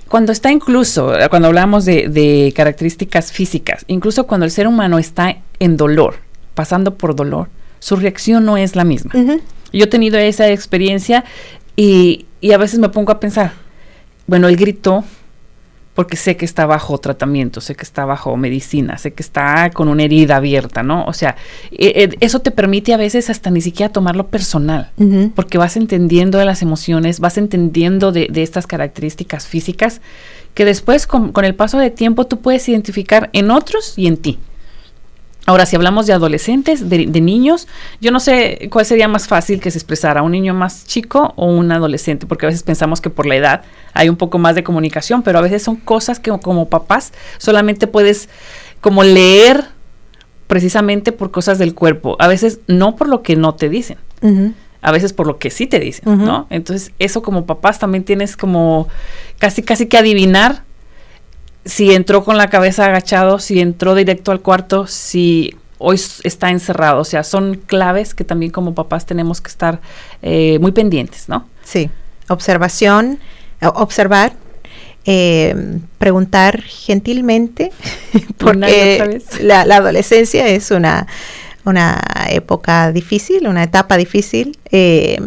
[0.08, 5.78] cuando está incluso, cuando hablamos de, características físicas, incluso cuando el ser humano está en
[5.78, 6.16] dolor,
[6.54, 7.50] pasando por dolor,
[7.86, 9.12] su reacción no es la misma.
[9.72, 11.24] Yo he tenido esa experiencia
[11.76, 13.52] y, y, a veces me pongo a pensar,
[14.26, 15.04] bueno, él gritó,
[15.94, 19.88] porque sé que está bajo tratamiento, sé que está bajo medicina, sé que está con
[19.88, 21.06] una herida abierta, ¿no?
[21.06, 21.36] O sea,
[21.72, 24.90] e, e, eso te permite a veces hasta ni siquiera tomarlo personal,
[25.36, 30.02] porque vas entendiendo de las emociones, vas entendiendo de, estas características físicas
[30.56, 34.18] que después con, con el paso de tiempo tú puedes identificar en otros y en
[34.18, 34.40] ti.
[35.48, 37.68] Ahora, si hablamos de adolescentes, de, niños,
[38.02, 41.46] yo no sé cuál sería más fácil que se expresara, un niño más chico o
[41.46, 43.62] un adolescente, porque a veces pensamos que por la edad
[43.94, 47.86] hay un poco más de comunicación, pero a veces son cosas que como papás solamente
[47.86, 48.28] puedes
[48.82, 49.66] como leer
[50.48, 53.98] precisamente por cosas del cuerpo, a veces no por lo que no te dicen.
[54.82, 56.48] A veces por lo que sí te dicen, ¿no?
[56.50, 58.88] Entonces, eso como papás también tienes como
[59.38, 60.64] casi, casi que adivinar
[61.66, 67.02] si entró con la cabeza agachado, si entró directo al cuarto, si hoy está encerrado.
[67.02, 69.82] O sea, son claves que también como papás tenemos que estar
[70.22, 71.48] eh, muy pendientes, ¿no?
[71.64, 71.90] Sí.
[72.30, 73.20] Observación,
[73.62, 74.34] observar,
[75.06, 77.72] eh, preguntar gentilmente,
[78.38, 81.08] porque la, adolescencia es una,
[81.66, 82.00] una
[82.30, 84.58] época difícil, una etapa difícil.
[84.72, 85.20] Eh,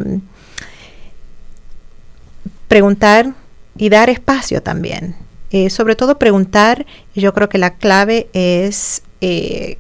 [2.69, 3.33] preguntar
[3.77, 5.17] y dar espacio también.
[5.51, 9.79] Eh, sobre todo preguntar, yo creo que la clave es eh,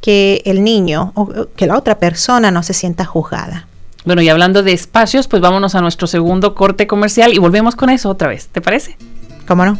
[0.00, 3.66] que el niño o que la otra persona no se sienta juzgada.
[4.04, 7.90] Bueno, y hablando de espacios, pues vámonos a nuestro segundo corte comercial y volvemos con
[7.90, 8.48] eso otra vez.
[8.48, 8.96] ¿Te parece?
[9.46, 9.78] ¿Cómo no?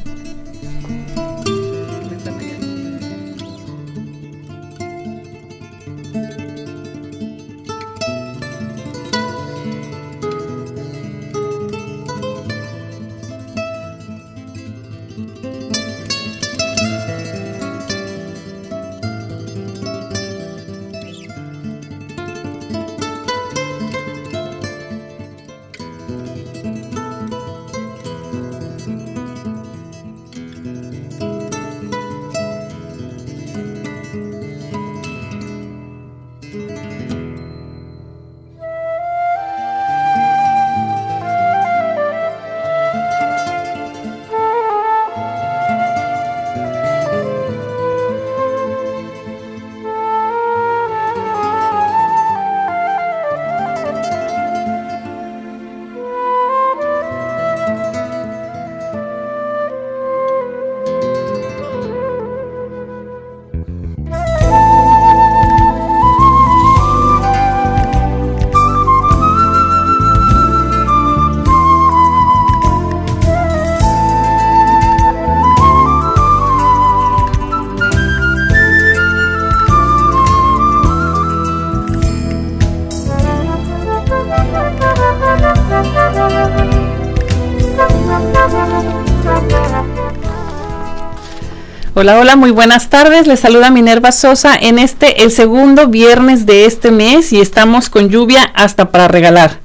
[92.00, 93.26] Hola, hola, muy buenas tardes.
[93.26, 98.08] Les saluda Minerva Sosa en este, el segundo viernes de este mes y estamos con
[98.08, 99.60] lluvia hasta para regalar.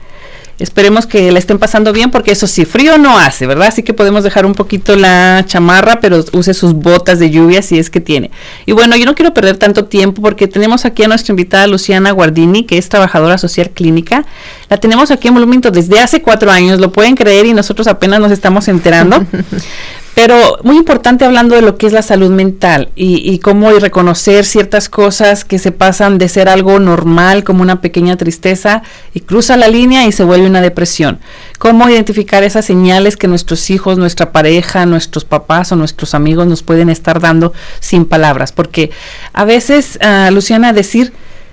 [0.59, 3.69] Esperemos que la estén pasando bien porque eso sí, frío no hace, ¿verdad?
[3.69, 7.79] Así que podemos dejar un poquito la chamarra, pero use sus botas de lluvia si
[7.79, 8.31] es que tiene.
[8.65, 12.11] Y bueno, yo no quiero perder tanto tiempo porque tenemos aquí a nuestra invitada Luciana
[12.11, 14.25] Guardini, que es trabajadora social clínica.
[14.69, 18.19] La tenemos aquí en Bloomington desde hace cuatro años, lo pueden creer y nosotros apenas
[18.19, 19.25] nos estamos enterando.
[20.15, 24.45] Pero muy importante hablando de lo que es la salud mental y, y cómo reconocer
[24.45, 28.81] ciertas cosas que se pasan de ser algo normal como una pequeña tristeza
[29.13, 31.19] y cruza la línea y se vuelve una depresión.
[31.59, 36.63] Cómo identificar esas señales que nuestros hijos, nuestra pareja, nuestros papás o nuestros amigos nos
[36.63, 37.51] pueden estar dando
[37.81, 38.53] sin palabras.
[38.53, 38.91] Porque
[39.33, 41.11] a veces, uh, Luciana, decir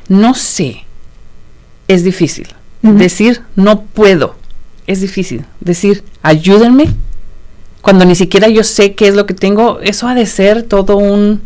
[0.08, 0.84] no sé
[1.88, 2.46] es difícil.
[2.84, 2.94] Uh -huh.
[2.94, 4.36] Decir no puedo
[4.86, 5.46] es difícil.
[5.58, 6.94] Decir ayúdenme
[7.82, 10.96] cuando ni siquiera yo sé qué es lo que tengo, eso ha de ser todo
[10.96, 11.42] un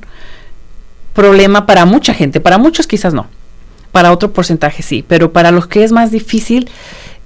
[1.15, 3.27] problema para mucha gente, para muchos quizás no,
[3.91, 6.69] para otro porcentaje sí, pero para los que es más difícil,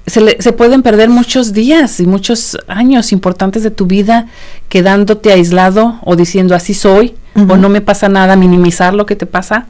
[0.06, 4.26] se, le, se pueden perder muchos días y muchos años importantes de tu vida
[4.68, 7.52] quedándote aislado o diciendo así soy uh -huh.
[7.52, 9.66] o no me pasa nada, minimizar lo que te pasa.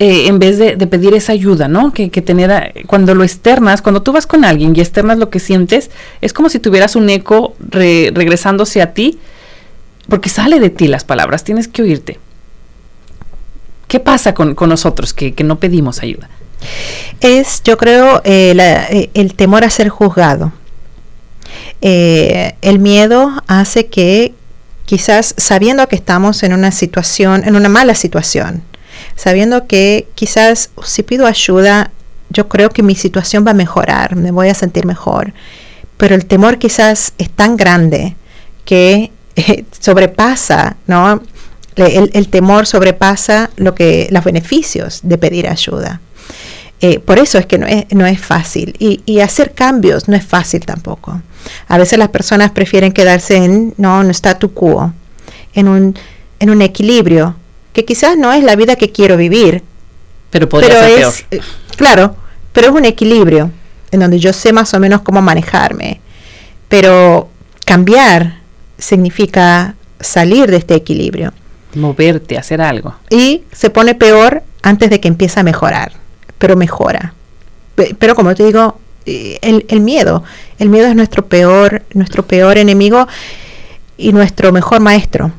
[0.00, 1.92] Eh, en vez de, pedir esa ayuda, ¿no?
[1.92, 5.40] Que, que tener, cuando lo externas, cuando tú vas con alguien y externas lo que
[5.40, 5.90] sientes,
[6.20, 9.18] es como si tuvieras un eco re, regresándose a ti,
[10.08, 12.20] porque sale de ti las palabras, tienes que oírte.
[13.88, 16.28] ¿Qué pasa con, con nosotros que, que, no pedimos ayuda?
[17.20, 20.52] Es, yo creo, eh, eh, el temor a ser juzgado.
[21.80, 24.34] El miedo hace que
[24.84, 28.62] quizás sabiendo que estamos en una situación, en una mala situación,
[29.18, 31.90] sabiendo que quizás si pido ayuda,
[32.30, 35.32] yo creo que mi situación va a mejorar, me voy a sentir mejor.
[35.96, 38.14] Pero el temor quizás es tan grande
[38.64, 41.20] que eh, sobrepasa, ¿no?
[41.74, 46.00] El, temor sobrepasa lo que los beneficios de pedir ayuda.
[46.80, 48.74] Eh, por eso es que no es, no es fácil.
[48.78, 51.20] Y, hacer cambios no es fácil tampoco.
[51.66, 54.92] A veces las personas prefieren quedarse en no, un statu quo,
[55.54, 55.98] en un,
[56.38, 57.36] en un equilibrio
[57.72, 59.62] que quizás no es la vida que quiero vivir.
[60.30, 61.42] Pero podría pero ser es, peor.
[61.42, 61.46] Eh,
[61.76, 62.16] claro,
[62.52, 63.50] pero es un equilibrio
[63.90, 66.00] en donde yo sé más o menos cómo manejarme.
[66.68, 67.28] Pero
[67.64, 68.40] cambiar
[68.76, 71.32] significa salir de este equilibrio.
[71.74, 72.94] Moverte, hacer algo.
[73.10, 75.92] Y se pone peor antes de que empiece a mejorar,
[76.38, 77.14] pero mejora.
[77.98, 80.24] Pero como te digo, eh, el, el miedo,
[80.58, 83.06] el miedo es nuestro peor, nuestro peor enemigo
[83.96, 85.32] y nuestro mejor maestro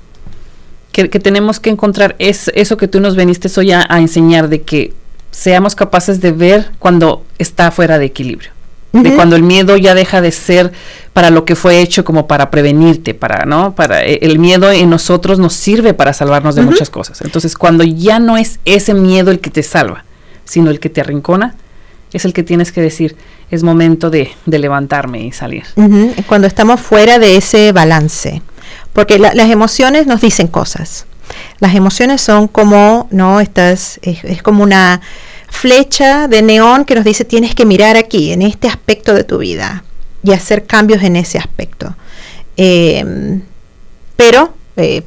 [0.91, 4.49] que, que, tenemos que encontrar es eso que tú nos veniste hoy a, a, enseñar,
[4.49, 4.93] de que
[5.31, 8.51] seamos capaces de ver cuando está fuera de equilibrio.
[8.91, 9.03] Uh -huh.
[9.03, 10.71] De cuando el miedo ya deja de ser
[11.13, 13.75] para lo que fue hecho como para prevenirte, para, ¿no?
[13.75, 16.71] Para e, el miedo en nosotros nos sirve para salvarnos de uh -huh.
[16.71, 17.21] muchas cosas.
[17.21, 20.05] Entonces, cuando ya no es ese miedo el que te salva,
[20.43, 21.55] sino el que te arrincona,
[22.11, 23.15] es el que tienes que decir,
[23.51, 25.65] es momento de, de levantarme y salir.
[25.75, 26.25] Uh -huh.
[26.25, 28.41] Cuando estamos fuera de ese balance
[28.93, 31.05] porque la, las emociones nos dicen cosas.
[31.59, 33.39] Las emociones son como, ¿no?
[33.39, 35.01] Estas, es, como una
[35.49, 39.39] flecha de neón que nos dice tienes que mirar aquí, en este aspecto de tu
[39.39, 39.83] vida,
[40.23, 41.95] y hacer cambios en ese aspecto.
[42.57, 43.39] Eh,
[44.15, 45.03] pero eh,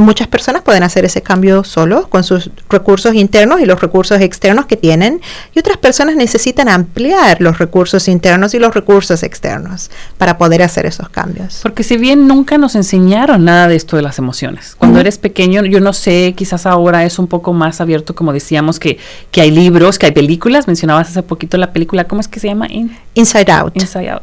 [0.00, 4.66] muchas personas pueden hacer ese cambio solo con sus recursos internos y los recursos externos
[4.66, 5.20] que tienen
[5.54, 10.86] y otras personas necesitan ampliar los recursos internos y los recursos externos para poder hacer
[10.86, 11.60] esos cambios.
[11.62, 15.02] Porque si bien nunca nos enseñaron nada de esto de las emociones, cuando uh -huh.
[15.02, 18.98] eres pequeño, yo no sé, quizás ahora es un poco más abierto, como decíamos, que,
[19.30, 22.48] que hay libros, que hay películas, mencionabas hace poquito la película, ¿cómo es que se
[22.48, 22.66] llama?
[22.68, 23.76] In Inside Out.
[23.76, 24.22] Inside Out.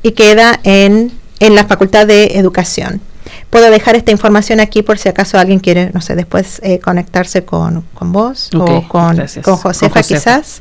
[0.07, 3.01] y queda en, en la Facultad de Educación.
[3.49, 7.43] Puedo dejar esta información aquí por si acaso alguien quiere, no sé, después eh, conectarse
[7.43, 10.59] con, con vos o con, con, Josefa, quizás.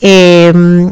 [0.00, 0.90] Em,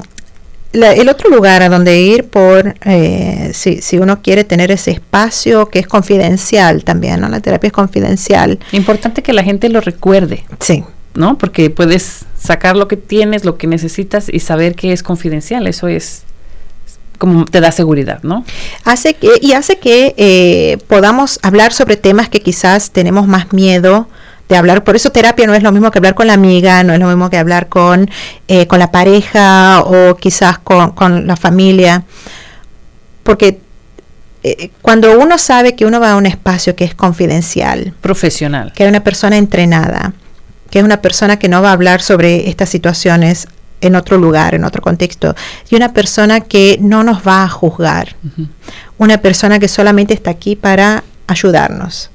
[0.72, 5.68] el otro lugar a donde ir por eh, si, si, uno quiere tener ese espacio
[5.68, 7.28] que es confidencial también, ¿no?
[7.28, 8.58] La terapia es confidencial.
[8.72, 10.44] Importante que la gente lo recuerde.
[10.60, 10.84] Sí.
[11.14, 11.38] ¿No?
[11.38, 15.66] Porque puedes sacar lo que tienes, lo que necesitas y saber que es confidencial.
[15.66, 16.24] Eso es
[17.18, 18.44] como te da seguridad, ¿no?
[18.84, 24.08] Hace que, y hace que eh, podamos hablar sobre temas que quizás tenemos más miedo
[24.48, 24.84] de hablar.
[24.84, 27.08] Por eso terapia no es lo mismo que hablar con la amiga, no es lo
[27.08, 28.10] mismo que hablar con,
[28.48, 32.04] eh, con la pareja o quizás con, la familia.
[33.22, 33.60] Porque
[34.42, 38.84] eh, cuando uno sabe que uno va a un espacio que es confidencial, profesional, que
[38.84, 40.12] hay una persona entrenada,
[40.70, 43.48] que es una persona que no va a hablar sobre estas situaciones
[43.80, 45.34] en otro lugar, en otro contexto,
[45.70, 48.16] y una persona que no nos va a juzgar,
[48.98, 52.10] una persona que solamente está aquí para ayudarnos,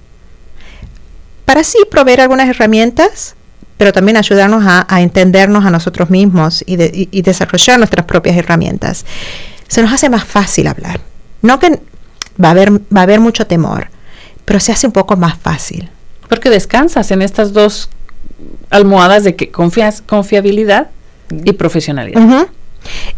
[1.45, 3.35] para sí proveer algunas herramientas,
[3.77, 9.05] pero también ayudarnos a, entendernos a nosotros mismos y, desarrollar nuestras propias herramientas.
[9.67, 11.01] Se nos hace más fácil hablar.
[11.41, 11.79] No que
[12.41, 13.89] va a haber, va a haber mucho temor,
[14.45, 15.89] pero se hace un poco más fácil.
[16.29, 17.89] Porque descansas en estas dos
[18.69, 20.91] almohadas de que confías, confiabilidad
[21.43, 22.47] y profesionalidad.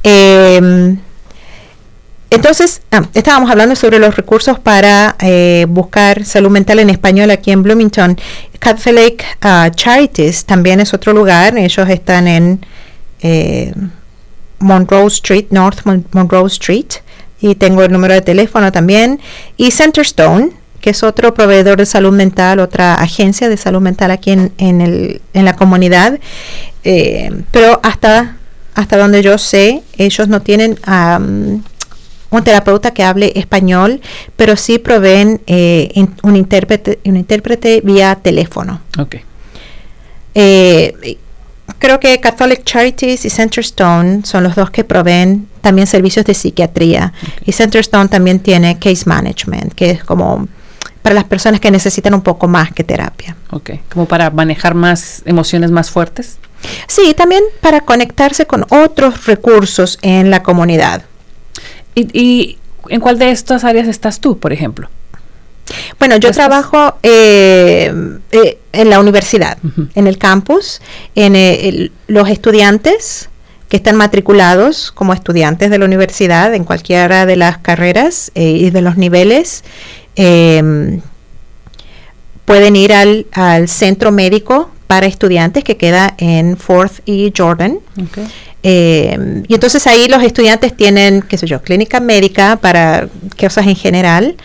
[0.04, 0.98] Em,
[2.30, 7.52] entonces, ah, estábamos hablando sobre los recursos para eh, buscar salud mental en español aquí
[7.52, 8.18] en Bloomington.
[8.58, 11.58] Catholic uh, Charities también es otro lugar.
[11.58, 12.66] Ellos están en
[13.22, 13.72] eh,
[14.60, 16.88] Monroe Street, North Monroe Street.
[17.40, 19.20] Y tengo el número de teléfono también.
[19.58, 20.54] Y Centerstone,
[20.84, 24.82] que es otro proveedor de salud mental, otra agencia de salud mental aquí en, en,
[24.82, 26.20] el, en la comunidad.
[26.84, 28.36] Eh, pero hasta,
[28.76, 34.02] hasta donde yo sé, ellos no tienen un terapeuta que hable español,
[34.36, 38.82] pero sí proveen eh, un, intérprete, un intérprete vía teléfono.
[39.00, 39.22] Okay.
[40.36, 41.18] Eh,
[41.80, 47.14] creo que Catholic Charities y Centerstone son los dos que proveen también servicios de psiquiatría.
[47.46, 50.50] Y Centerstone también tiene case management, que es como
[51.04, 53.36] para las personas que necesitan un poco más que terapia.
[53.52, 56.40] Ok, como para manejar más emociones más fuertes.
[56.88, 61.04] Sí, también para conectarse con otros recursos en la comunidad.
[61.94, 62.58] ¿Y,
[62.90, 64.90] en cuál de estas áreas estás tú, por ejemplo?
[66.00, 67.94] Bueno, yo trabajo eh,
[68.32, 69.58] eh, en la universidad,
[69.96, 70.82] en el campus,
[71.16, 73.30] en eh, los estudiantes
[73.70, 78.82] que están matriculados como estudiantes de la universidad en cualquiera de las carreras y de
[78.82, 79.64] los niveles
[80.16, 81.02] Em,
[82.46, 87.80] pueden ir al, al, centro médico para estudiantes que queda en Fourth y Jordan.
[88.62, 93.10] Em, y entonces ahí los estudiantes tienen, qué sé yo, clínica médica para
[93.40, 94.36] cosas en general,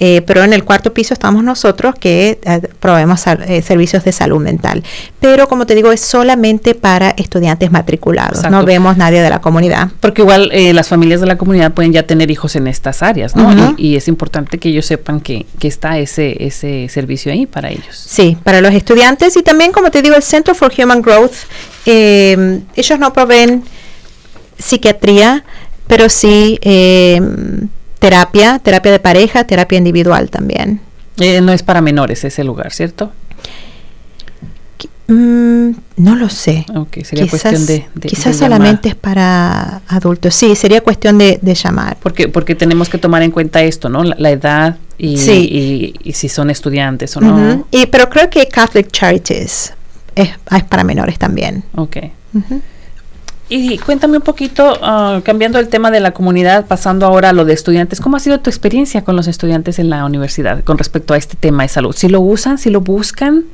[0.00, 4.40] eh, pero en el cuarto piso estamos nosotros que eh, proveemos eh, servicios de salud
[4.40, 4.84] mental.
[5.20, 9.90] Pero como te digo, es solamente para estudiantes matriculados, no vemos nadie de la comunidad.
[10.00, 13.74] Porque igual las familias de la comunidad pueden ya tener hijos en estas áreas, ¿no?
[13.76, 17.96] y, es importante que ellos sepan que, que, está ese, ese servicio ahí para ellos.
[17.96, 21.34] Sí, para los estudiantes y también, como te digo, el Center for Human Growth,
[21.84, 23.64] ellos no proveen
[24.58, 25.44] psiquiatría,
[25.88, 26.58] pero sí
[27.98, 30.80] terapia, terapia de pareja, terapia individual también.
[31.18, 33.12] Eh, no es para menores ese lugar, ¿cierto?
[35.08, 36.66] Mm, no lo sé.
[37.02, 40.34] sería quizás, cuestión de, quizás solamente es para adultos.
[40.34, 41.96] Sí, sería cuestión de, llamar.
[42.02, 44.04] Porque porque tenemos que tomar en cuenta esto, ¿no?
[44.04, 47.66] La, edad y, y, si son estudiantes o no.
[47.70, 49.72] y, pero creo que Catholic Charities
[50.14, 51.64] es, es para menores también.
[51.74, 51.96] Ok.
[53.50, 57.46] Y cuéntame un poquito, ah, cambiando el tema de la comunidad, pasando ahora a lo
[57.46, 61.14] de estudiantes, ¿cómo ha sido tu experiencia con los estudiantes en la universidad con respecto
[61.14, 61.94] a este tema de salud?
[61.96, 63.44] ¿Si lo usan, si lo buscan?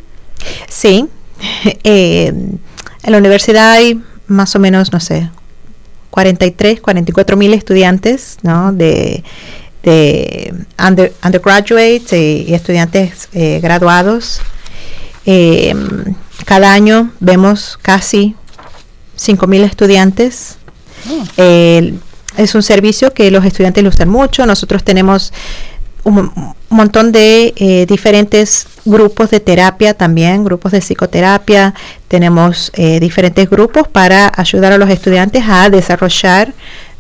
[0.69, 1.07] Sí,
[1.85, 5.31] eh, en la universidad hay más o menos, no sé,
[6.11, 8.73] 43, 44 mil estudiantes, ¿no?
[8.73, 9.23] De,
[9.85, 10.55] de
[11.23, 14.41] undergraduates y estudiantes eh, graduados.
[15.27, 16.15] Em,
[16.45, 18.35] cada año vemos casi
[19.17, 20.59] 5 mil estudiantes.
[21.11, 21.23] Oh.
[22.39, 24.47] es un servicio que los estudiantes lo usan mucho.
[24.47, 25.33] Nosotros tenemos
[26.05, 31.75] un, montón de eh, diferentes grupos de terapia también, grupos de psicoterapia.
[32.09, 36.53] Tenemos eh, diferentes grupos para ayudar a los estudiantes a desarrollar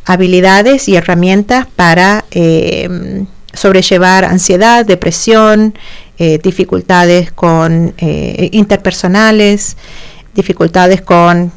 [0.04, 5.74] habilidades y herramientas para eh, sobrellevar ansiedad, depresión,
[6.16, 9.76] dificultades con interpersonales,
[10.32, 11.50] dificultades con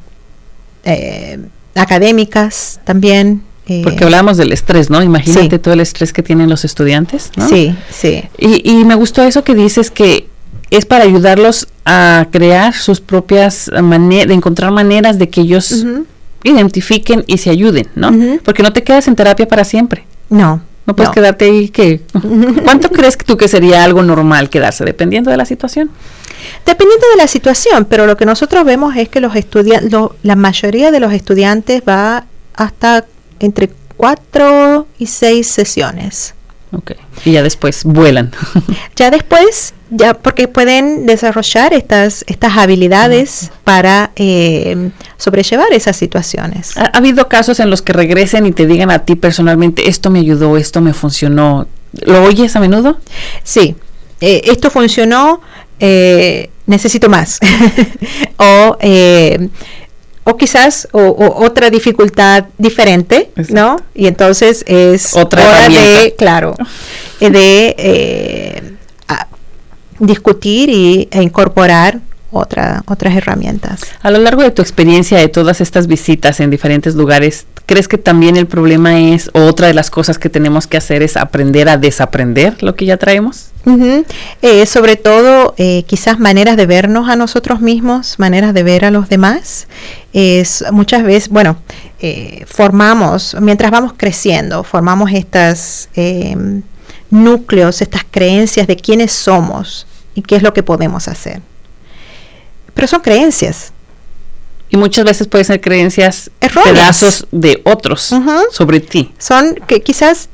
[1.76, 3.44] académicas también.
[3.68, 5.04] Eh, Porque hablamos del estrés, ¿no?
[5.04, 7.50] Imagínate todo el estrés que tienen los estudiantes, ¿no?
[7.50, 8.24] Sí, sí.
[8.38, 10.28] Y, y me gustó eso que dices que
[10.70, 15.86] es para ayudarlos a crear sus propias maneras, de encontrar maneras de que ellos
[16.44, 18.12] identifiquen y se ayuden, ¿no?
[18.44, 20.06] Porque no te quedas en terapia para siempre.
[20.30, 20.62] No.
[20.88, 22.02] No puedes quedarte ahí que...
[22.64, 25.92] ¿Cuánto crees tú que sería algo normal quedarse, dependiendo de la situación?
[26.66, 29.92] Dependiendo de la situación, pero lo que nosotros vemos es que los estudiantes,
[30.24, 32.26] la mayoría de los estudiantes va
[32.56, 33.06] hasta
[33.40, 36.34] entre cuatro y seis sesiones.
[36.72, 36.92] Ok.
[37.24, 38.32] Y ya después vuelan.
[38.96, 46.76] ya después, ya porque pueden desarrollar estas, estas habilidades para eh, sobrellevar esas situaciones.
[46.78, 50.20] ¿Ha, habido casos en los que regresen y te digan a ti personalmente, esto me
[50.20, 51.68] ayudó, esto me funcionó?
[51.94, 52.98] ¿Lo oyes a menudo?
[53.44, 53.76] Sí.
[54.20, 55.42] Eh, esto funcionó,
[55.80, 57.40] eh, necesito más.
[58.38, 58.78] o
[60.28, 63.78] o quizás o, otra dificultad diferente, ¿no?
[63.96, 66.54] Y entonces es otra hora de, claro,
[67.22, 68.74] de eh,
[70.00, 72.02] discutir y, e incorporar
[72.32, 73.82] otra, otras herramientas.
[74.02, 77.98] A lo largo de tu experiencia de todas estas visitas en diferentes lugares, ¿crees que
[77.98, 81.78] también el problema es, otra de las cosas que tenemos que hacer es aprender a
[81.78, 83.52] desaprender lo que ya traemos?
[84.42, 88.92] Eh, sobre todo, eh, quizás maneras de vernos a nosotros mismos, maneras de ver a
[88.92, 89.68] los demás.
[90.14, 91.58] Es muchas veces, bueno,
[92.00, 96.62] eh, formamos, mientras vamos creciendo, formamos estos em,
[97.10, 101.42] núcleos, estas creencias de quiénes somos y qué es lo que podemos hacer.
[102.78, 103.74] Pero son creencias.
[104.70, 108.14] Y muchas veces pueden ser creencias, pedazos de otros
[108.52, 109.12] sobre ti.
[109.18, 110.30] Son que quizás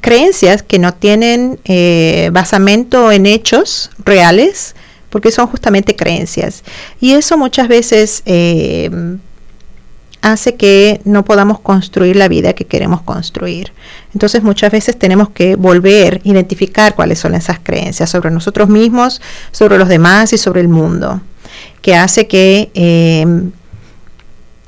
[0.00, 4.74] creencias que no tienen eh, basamento en hechos reales,
[5.10, 6.64] porque son justamente creencias.
[7.00, 8.90] Y eso muchas veces eh,
[10.22, 13.72] hace que no podamos construir la vida que queremos construir.
[14.12, 19.20] Entonces muchas veces tenemos que volver, identificar cuáles son esas creencias sobre nosotros mismos,
[19.52, 21.20] sobre los demás y sobre el mundo,
[21.86, 23.24] que hace que eh,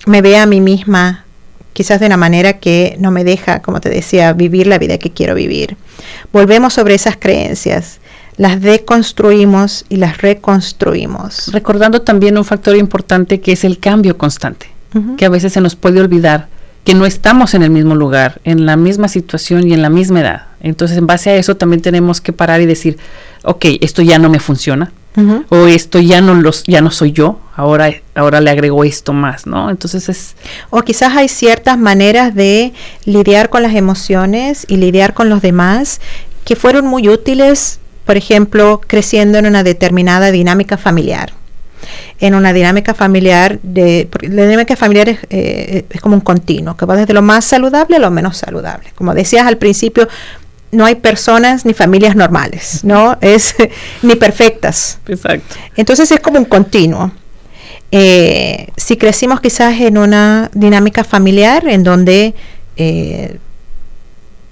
[0.07, 1.25] me vea a mí misma
[1.73, 5.11] quizás de una manera que no me deja, como te decía, vivir la vida que
[5.11, 5.77] quiero vivir.
[6.33, 7.99] Volvemos sobre esas creencias,
[8.37, 11.51] las deconstruimos y las reconstruimos.
[11.53, 14.69] Recordando también un factor importante que es el cambio constante,
[15.17, 16.47] que a veces se nos puede olvidar
[16.85, 20.21] que no estamos en el mismo lugar, en la misma situación y en la misma
[20.21, 20.43] edad.
[20.61, 22.97] Entonces, en base a eso también tenemos que parar y decir,
[23.43, 24.93] ok, esto ya no me funciona,
[25.49, 29.47] o esto ya no los ya no soy yo ahora ahora le agrego esto más
[29.47, 30.37] no entonces es
[30.71, 32.73] o quizás hay ciertas maneras de
[33.05, 36.01] lidiar con las emociones y lidiar con los demás
[36.45, 41.35] que fueron muy útiles por ejemplo creciendo en una determinada dinámica familiar.
[42.21, 46.87] En una dinámica familiar de la dinámica familiar es, eh, es como un continuo que
[46.87, 48.93] va desde lo más saludable a lo menos saludable.
[48.95, 50.09] Como decías al principio
[50.71, 53.17] no hay personas ni familias normales, ¿no?
[53.21, 53.55] Es
[54.03, 54.99] ni perfectas.
[55.07, 55.57] Exacto.
[55.77, 57.13] Entonces es como un continuo.
[57.91, 62.35] Eh, si crecimos quizás en una dinámica familiar en donde
[62.77, 63.39] eh,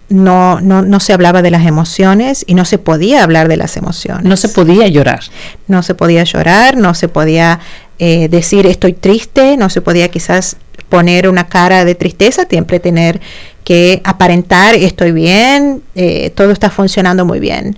[0.08, 3.76] no, no, no, se hablaba de las emociones y no se podía hablar de las
[3.76, 4.24] emociones.
[4.24, 5.20] No se podía llorar.
[5.66, 7.60] No se podía llorar, no se podía
[7.98, 10.56] eh, decir estoy triste, no se podía quizás
[10.88, 13.20] poner una cara de tristeza, siempre tener
[13.64, 17.76] que aparentar estoy bien, eh, todo está funcionando muy bien.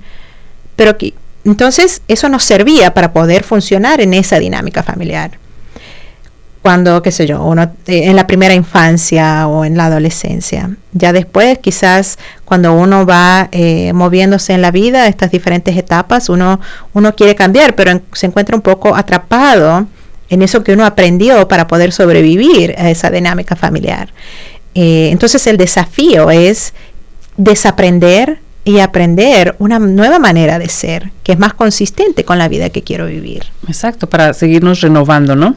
[0.77, 0.97] Pero
[1.45, 5.39] entonces eso nos servía para poder funcionar en esa dinámica familiar.
[6.61, 10.77] Cuando, qué sé yo, uno, eh, en la primera infancia o en la adolescencia.
[10.93, 16.61] Ya después, quizás cuando uno va eh, moviéndose en la vida, estas diferentes etapas, uno,
[16.93, 19.87] uno quiere cambiar, pero se encuentra un poco atrapado
[20.31, 24.13] en eso que uno aprendió para poder sobrevivir a esa dinámica familiar.
[24.75, 26.75] Eh, entonces el desafío es
[27.37, 32.69] desaprender y aprender una nueva manera de ser, que es más consistente con la vida
[32.69, 33.45] que quiero vivir.
[33.67, 35.57] Exacto, para seguirnos renovando, ¿no?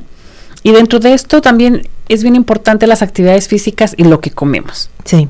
[0.63, 4.89] Y dentro de esto también es bien importante las actividades físicas y lo que comemos.
[5.03, 5.28] Sí.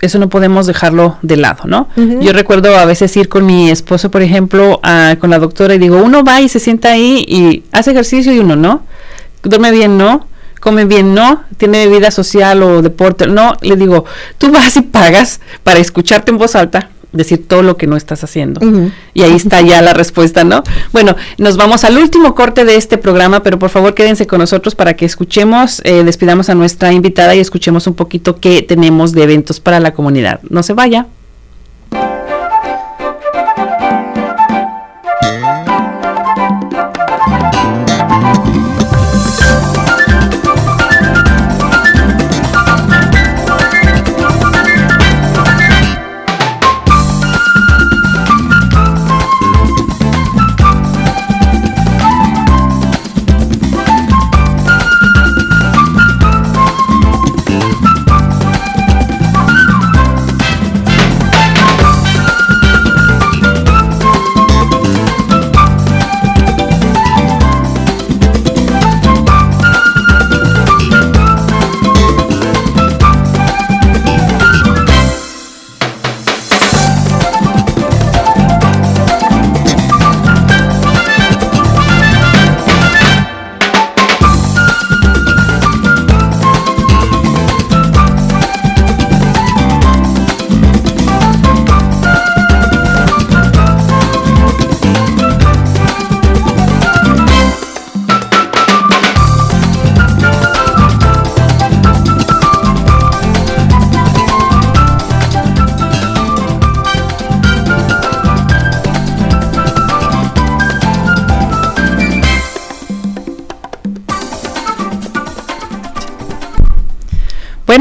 [0.00, 1.88] Eso no podemos dejarlo de lado, ¿no?
[1.96, 4.80] Yo recuerdo a veces ir con mi esposo, por ejemplo,
[5.20, 8.38] con la doctora y digo, uno va y se sienta ahí y hace ejercicio y
[8.38, 8.82] uno no.
[9.42, 10.26] Duerme bien, no
[10.60, 14.04] come bien, no, tiene vida social o deporte, no, le digo,
[14.38, 18.24] tú vas y pagas para escucharte en voz alta, decir todo lo que no estás
[18.24, 18.60] haciendo.
[19.14, 20.62] Y ahí está ya la respuesta, ¿no?
[20.92, 24.74] Bueno, nos vamos al último corte de este programa, pero por favor quédense con nosotros
[24.74, 29.22] para que escuchemos, eh, despidamos a nuestra invitada y escuchemos un poquito qué tenemos de
[29.22, 30.40] eventos para la comunidad.
[30.48, 31.06] No se vaya.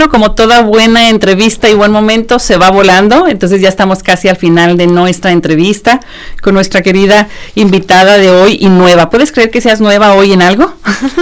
[0.07, 3.27] Como toda buena entrevista y buen momento, se va volando.
[3.27, 5.99] Entonces ya estamos casi al final de nuestra entrevista
[6.41, 9.09] con nuestra querida invitada de hoy y nueva.
[9.09, 10.73] ¿Puedes creer que seas nueva hoy en algo?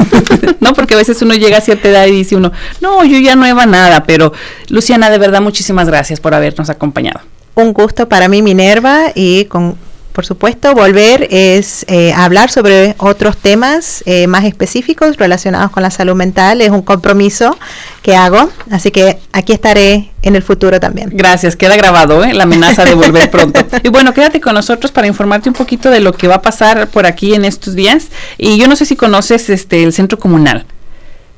[0.59, 2.51] no, porque a veces uno llega a cierta edad y dice uno,
[2.81, 4.03] no, yo ya nueva nada.
[4.03, 4.33] Pero
[4.67, 7.21] Luciana, de verdad, muchísimas gracias por habernos acompañado.
[7.55, 9.77] Un gusto para mí, Minerva, y con
[10.17, 15.91] por supuesto, volver es eh, hablar sobre otros temas eh, más específicos relacionados con la
[15.91, 16.59] salud mental.
[16.61, 17.55] Es un compromiso
[18.01, 21.11] que hago, así que aquí estaré en el futuro también.
[21.13, 22.33] Gracias, queda grabado ¿eh?
[22.33, 23.63] la amenaza de volver pronto.
[23.83, 26.87] Y bueno, quédate con nosotros para informarte un poquito de lo que va a pasar
[26.87, 28.07] por aquí en estos días.
[28.39, 30.65] Y yo no sé si conoces este el centro comunal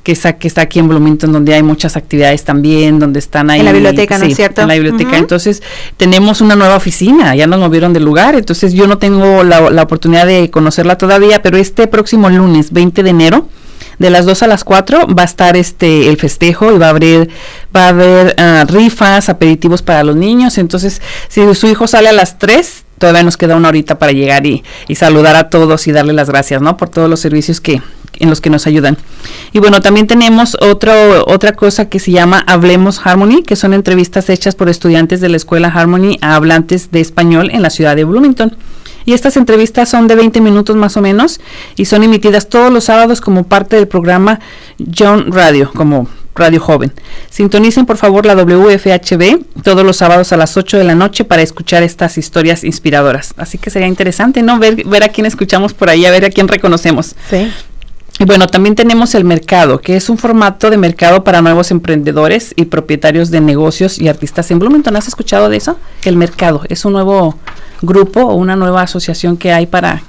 [0.04, 3.60] que está, que está aquí en Bloomington, donde hay muchas actividades también, donde están ahí.
[3.60, 4.62] En la biblioteca, ¿no es cierto?
[4.62, 5.18] En la biblioteca.
[5.18, 5.62] Entonces,
[5.98, 9.84] tenemos una nueva oficina, ya nos movieron del lugar, entonces yo no tengo la, la,
[9.84, 13.50] oportunidad de conocerla todavía, pero este próximo lunes, 20 de enero,
[14.00, 16.90] de las 2 a las 4 va a estar este el festejo y va a
[16.92, 17.30] haber
[17.76, 22.14] va a haber uh, rifas, aperitivos para los niños, entonces si su hijo sale a
[22.14, 25.92] las 3 todavía nos queda una horita para llegar y, y, saludar a todos y
[25.92, 26.78] darle las gracias, ¿no?
[26.78, 27.82] Por todos los servicios que,
[28.20, 28.98] en los que nos ayudan.
[29.52, 30.94] Y bueno, también tenemos otro,
[31.26, 35.38] otra cosa que se llama Hablemos Harmony, que son entrevistas hechas por estudiantes de la
[35.38, 38.56] escuela Harmony a hablantes de español en la ciudad de Bloomington.
[39.06, 41.40] Y estas entrevistas son de 20 minutos más o menos
[41.76, 44.40] y son emitidas todos los sábados como parte del programa
[44.96, 46.94] John Radio, como Radio Joven.
[47.30, 51.42] Sintonicen por favor la WFHB todos los sábados a las 8 de la noche para
[51.42, 53.34] escuchar estas historias inspiradoras.
[53.38, 54.60] Así que sería interesante, ¿no?
[54.60, 57.16] Ver, ver a quién escuchamos por ahí, a ver a quién reconocemos.
[57.30, 57.52] Sí.
[58.20, 62.54] Y bueno, también tenemos el mercado, que es un formato de mercado para nuevos emprendedores
[62.58, 64.98] y propietarios de negocios y artistas en Bloomington.
[64.98, 65.80] ¿Has escuchado de eso?
[66.04, 67.38] El mercado es un nuevo
[67.82, 70.04] grupo o una nueva asociación que hay para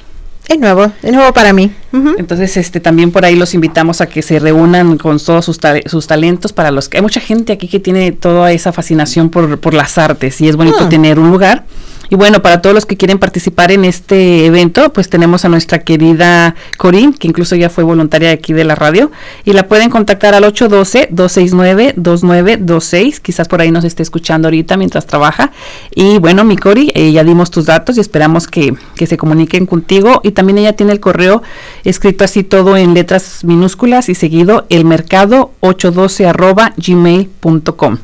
[0.51, 1.70] es nuevo, es nuevo para mí.
[1.92, 2.14] Uh -huh.
[2.18, 5.74] Entonces, este, también por ahí los invitamos a que se reúnan con todos sus, ta
[5.86, 9.61] sus, talentos para los que hay mucha gente aquí que tiene toda esa fascinación por,
[9.61, 10.88] por las artes y es bonito uh -huh.
[10.88, 11.64] tener un lugar
[12.11, 15.78] y bueno, para todos los que quieren participar en este evento, pues tenemos a nuestra
[15.78, 19.12] querida Corín, que incluso ya fue voluntaria aquí de la radio,
[19.44, 25.52] y la pueden contactar al 812-269-2926, quizás por ahí nos esté escuchando ahorita mientras trabaja.
[25.94, 29.66] Y bueno, mi Cori, eh, ya dimos tus datos y esperamos que, que se comuniquen
[29.66, 30.20] contigo.
[30.24, 31.44] Y también ella tiene el correo
[31.84, 37.98] escrito así todo en letras minúsculas y seguido elmercado 812 arroba gmail.com.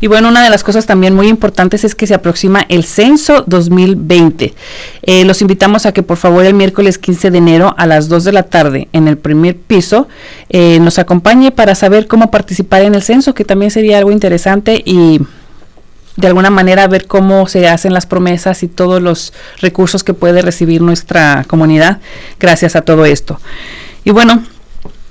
[0.00, 3.44] Y bueno, una de las cosas también muy importantes es que se aproxima el censo
[3.46, 4.54] 2020.
[5.02, 8.24] Eh, los invitamos a que por favor el miércoles 15 de enero a las 2
[8.24, 10.08] de la tarde en el primer piso
[10.48, 14.82] eh, nos acompañe para saber cómo participar en el censo, que también sería algo interesante
[14.84, 15.20] y
[16.16, 20.42] de alguna manera ver cómo se hacen las promesas y todos los recursos que puede
[20.42, 21.98] recibir nuestra comunidad
[22.38, 23.38] gracias a todo esto.
[24.04, 24.42] Y bueno,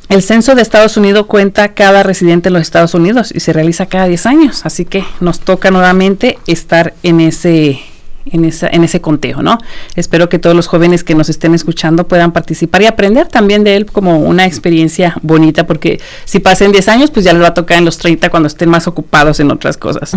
[0.10, 3.86] El censo de Estados Unidos cuenta cada residente en los Estados Unidos y se realiza
[3.86, 7.80] cada 10 años, así que nos toca nuevamente estar en ese
[8.26, 9.60] en, esa, en ese conteo, ¿no?
[9.96, 13.76] Espero que todos los jóvenes que nos estén escuchando puedan participar y aprender también de
[13.76, 17.54] él como una experiencia bonita, porque si pasen 10 años, pues ya les va a
[17.54, 20.16] tocar en los 30 cuando estén más ocupados en otras cosas.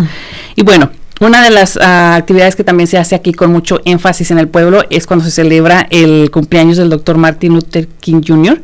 [0.55, 0.89] Y bueno,
[1.23, 4.49] una de las ah, actividades que también se hace aquí con mucho énfasis en el
[4.49, 8.61] pueblo es cuando se celebra el cumpleaños del doctor Martin Luther King Jr.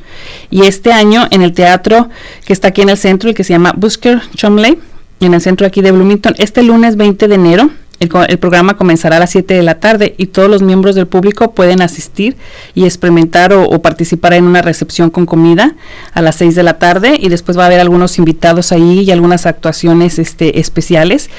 [0.50, 2.10] Y este año en el teatro
[2.46, 4.78] que está aquí en el centro y que se llama Busker Chumley,
[5.22, 9.20] en el centro aquí de Bloomington, este lunes 20 de enero el, programa comenzará a
[9.20, 12.38] las 7 de la tarde y todos los miembros del público pueden asistir
[12.74, 15.76] y experimentar o, participar en una recepción con comida
[16.14, 19.12] a las 6 de la tarde y después va a haber algunos invitados ahí y
[19.12, 21.30] algunas actuaciones este, especiales.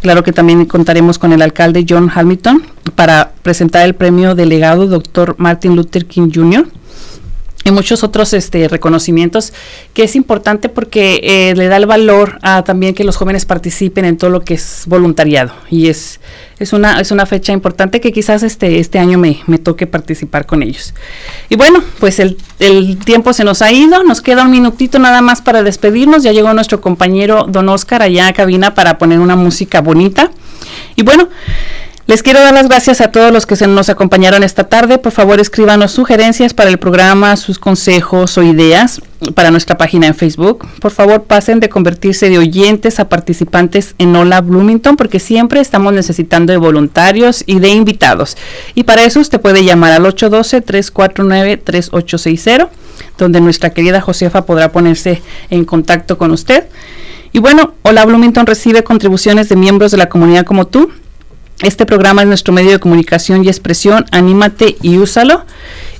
[0.00, 2.62] Claro que también contaremos con el alcalde John Hamilton
[2.94, 5.36] para presentar el premio delegado Dr.
[5.38, 6.77] Martin Luther King Jr
[7.70, 9.52] muchos otros este, reconocimientos
[9.94, 14.04] que es importante porque eh, le da el valor a también que los jóvenes participen
[14.04, 15.52] en todo lo que es voluntariado.
[15.70, 16.20] Y es
[16.58, 20.46] es una es una fecha importante que quizás este este año me, me toque participar
[20.46, 20.94] con ellos.
[21.48, 25.20] Y bueno pues el, el, tiempo se nos ha ido nos queda un minutito nada
[25.22, 26.22] más para despedirnos.
[26.22, 30.30] Ya llegó nuestro compañero don Oscar allá a cabina para poner una música bonita.
[30.96, 31.28] Y bueno
[32.08, 34.96] les quiero dar las gracias a todos los que se nos acompañaron esta tarde.
[34.96, 39.02] Por favor, escríbanos sugerencias para el programa, sus consejos o ideas
[39.34, 40.66] para nuestra página en Facebook.
[40.80, 45.92] Por favor, pasen de convertirse de oyentes a participantes en Hola Bloomington porque siempre estamos
[45.92, 48.38] necesitando de voluntarios y de invitados.
[48.74, 52.70] Y para eso usted puede llamar al 812-349-3860,
[53.18, 56.64] donde nuestra querida Josefa podrá ponerse en contacto con usted.
[57.32, 60.90] Y bueno, Hola Bloomington recibe contribuciones de miembros de la comunidad como tú
[61.62, 64.06] este programa es nuestro medio de comunicación y expresión.
[64.12, 65.44] Anímate y úsalo.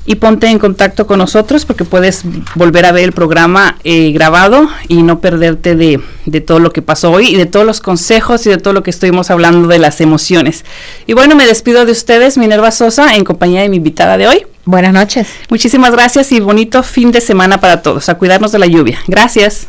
[0.06, 2.22] Y ponte en contacto con nosotros porque puedes
[2.54, 6.80] volver a ver el programa eh, grabado y no perderte de, de, todo lo que
[6.80, 9.78] pasó hoy y de todos los consejos y de todo lo que estuvimos hablando de
[9.78, 10.64] las emociones.
[11.06, 14.46] Y bueno, me despido de ustedes, Minerva Sosa, en compañía de mi invitada de hoy.
[14.64, 15.28] Buenas noches.
[15.50, 18.08] Muchísimas gracias y bonito fin de semana para todos.
[18.08, 18.98] A cuidarnos de la lluvia.
[19.08, 19.68] Gracias.